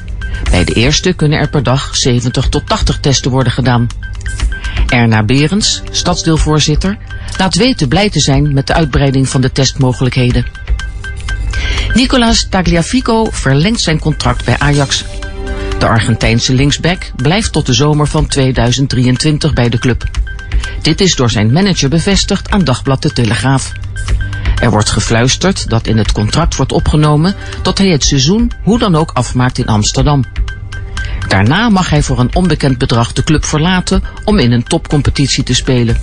[0.49, 3.87] Bij de eerste kunnen er per dag 70 tot 80 testen worden gedaan.
[4.87, 6.97] Erna Berends, stadsdeelvoorzitter,
[7.37, 10.45] laat weten blij te zijn met de uitbreiding van de testmogelijkheden.
[11.93, 15.05] Nicolas Tagliafico verlengt zijn contract bij Ajax.
[15.79, 20.03] De Argentijnse linksback blijft tot de zomer van 2023 bij de club.
[20.81, 23.71] Dit is door zijn manager bevestigd aan Dagblad de Telegraaf.
[24.59, 28.95] Er wordt gefluisterd dat in het contract wordt opgenomen dat hij het seizoen hoe dan
[28.95, 30.23] ook afmaakt in Amsterdam.
[31.27, 35.53] Daarna mag hij voor een onbekend bedrag de club verlaten om in een topcompetitie te
[35.53, 35.97] spelen.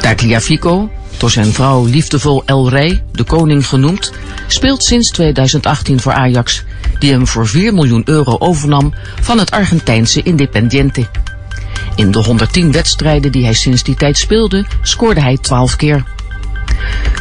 [0.00, 4.12] Tagliafico, door zijn vrouw liefdevol El Rey, de koning genoemd,
[4.46, 6.64] speelt sinds 2018 voor Ajax,
[6.98, 11.06] die hem voor 4 miljoen euro overnam van het Argentijnse Independiente.
[11.96, 16.04] In de 110 wedstrijden die hij sinds die tijd speelde, scoorde hij 12 keer.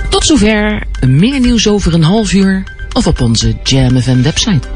[0.09, 2.63] Tot zover, meer nieuws over een half uur
[2.93, 4.67] of op onze Jam FM website.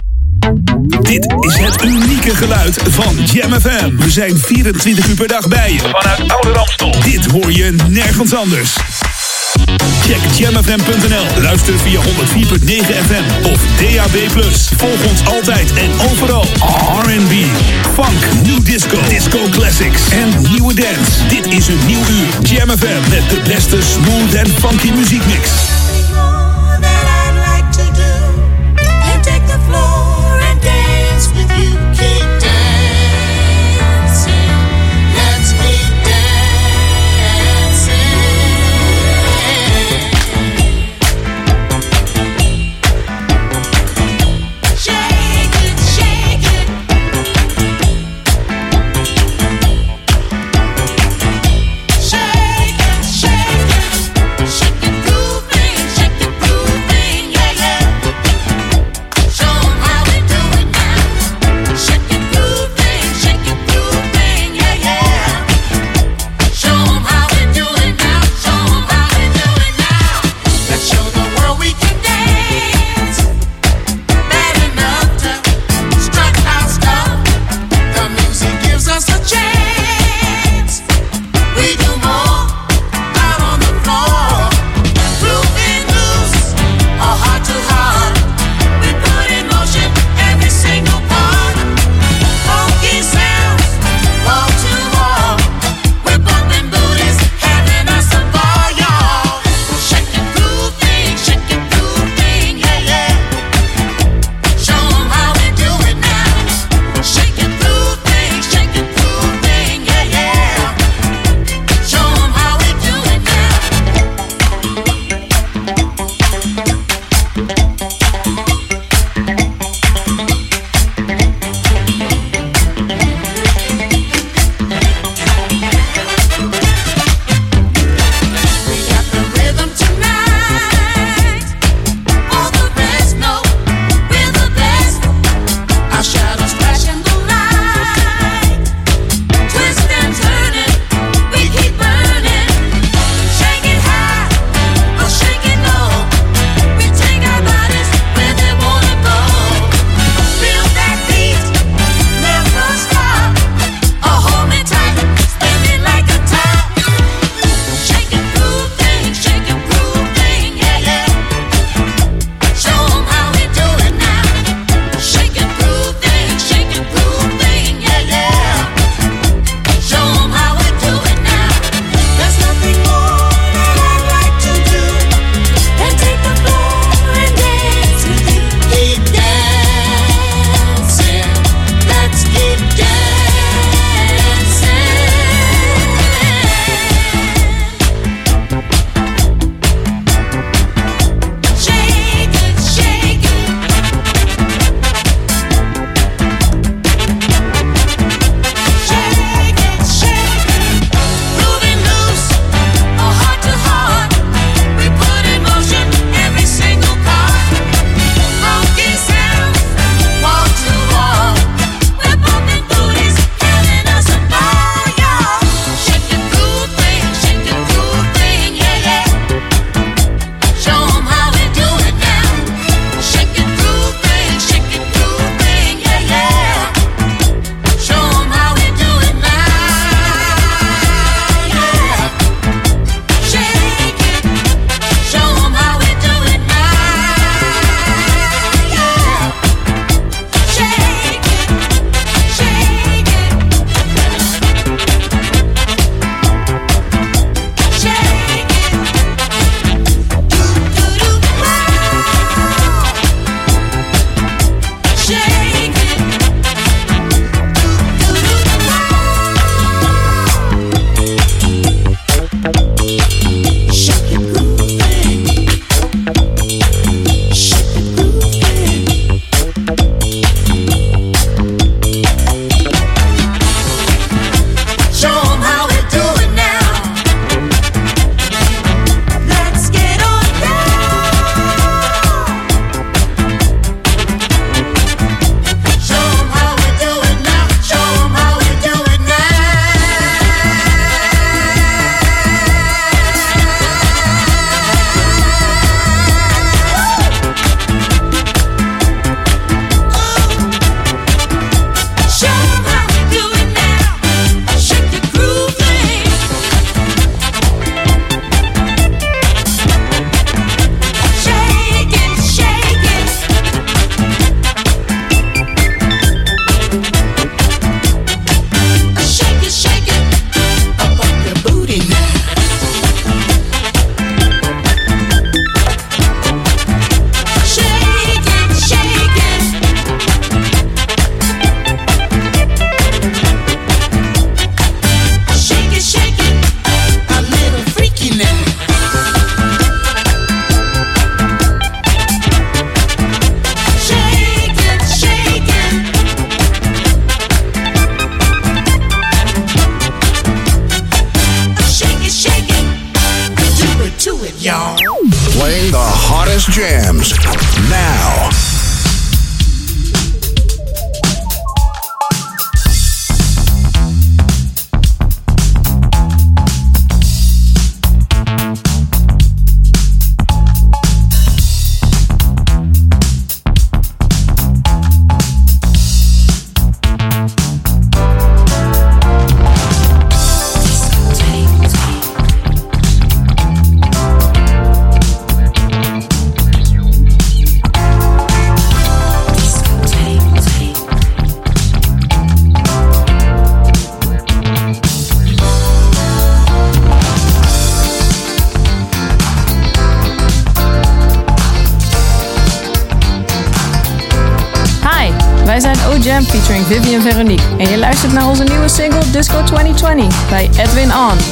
[1.02, 3.95] Dit is het unieke geluid van Jam FM.
[3.95, 5.80] We zijn 24 uur per dag bij je.
[5.80, 6.95] Vanuit Oude Ramstel.
[7.04, 8.76] Dit hoor je nergens anders.
[10.02, 11.42] Check jamfm.nl.
[11.42, 12.06] Luister via 104.9
[13.08, 14.18] FM of DAB+.
[14.78, 16.46] Volg ons altijd en overal.
[17.04, 17.34] R&B,
[17.94, 21.28] funk, new disco, disco classics en nieuwe dance.
[21.28, 22.28] Dit is een nieuw uur.
[22.42, 25.50] Jam FM met de beste smooth en funky muziekmix.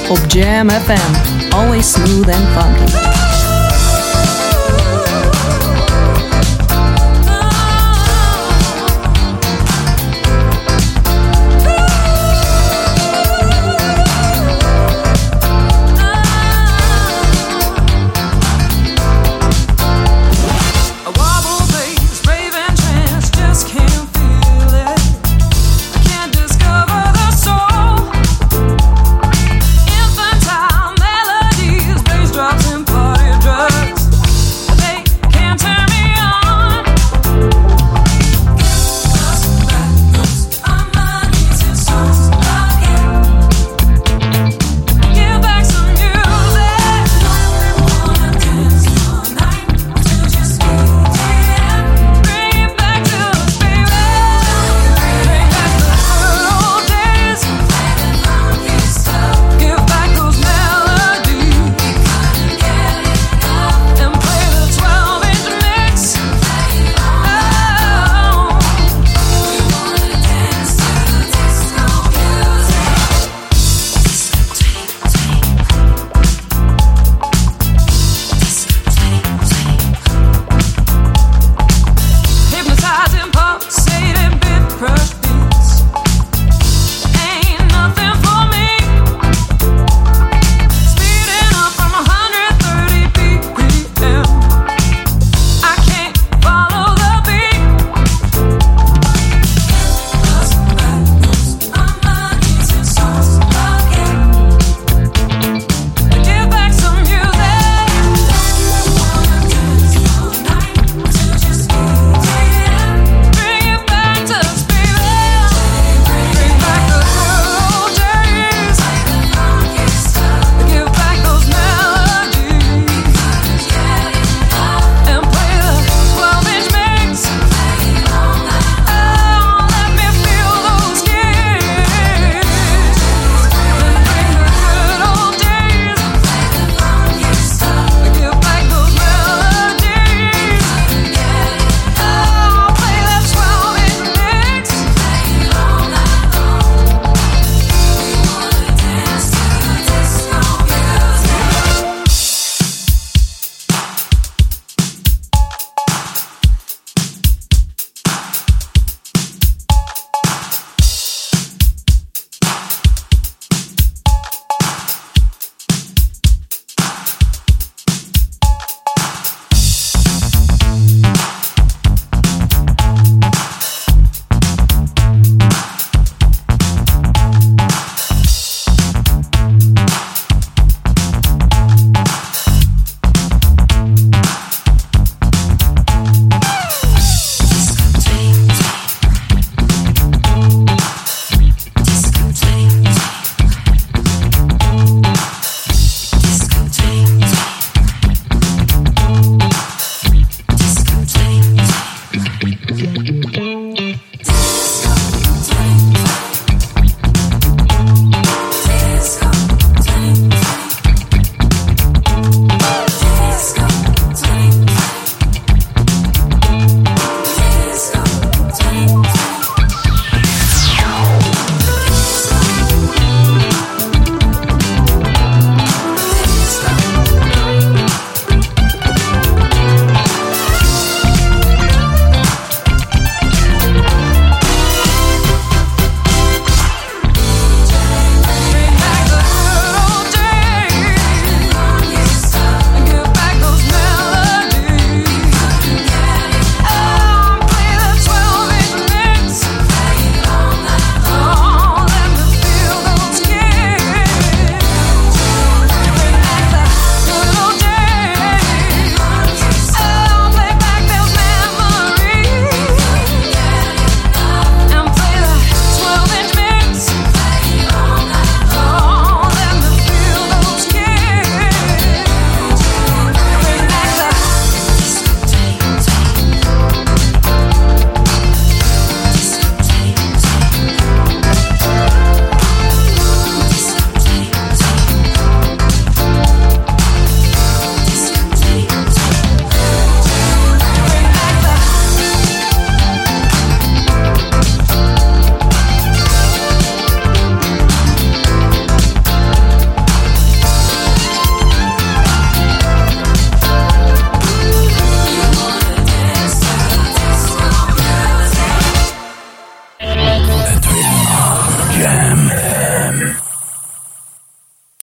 [0.10, 1.54] Op Jam FM.
[1.54, 3.05] Always smooth and funky.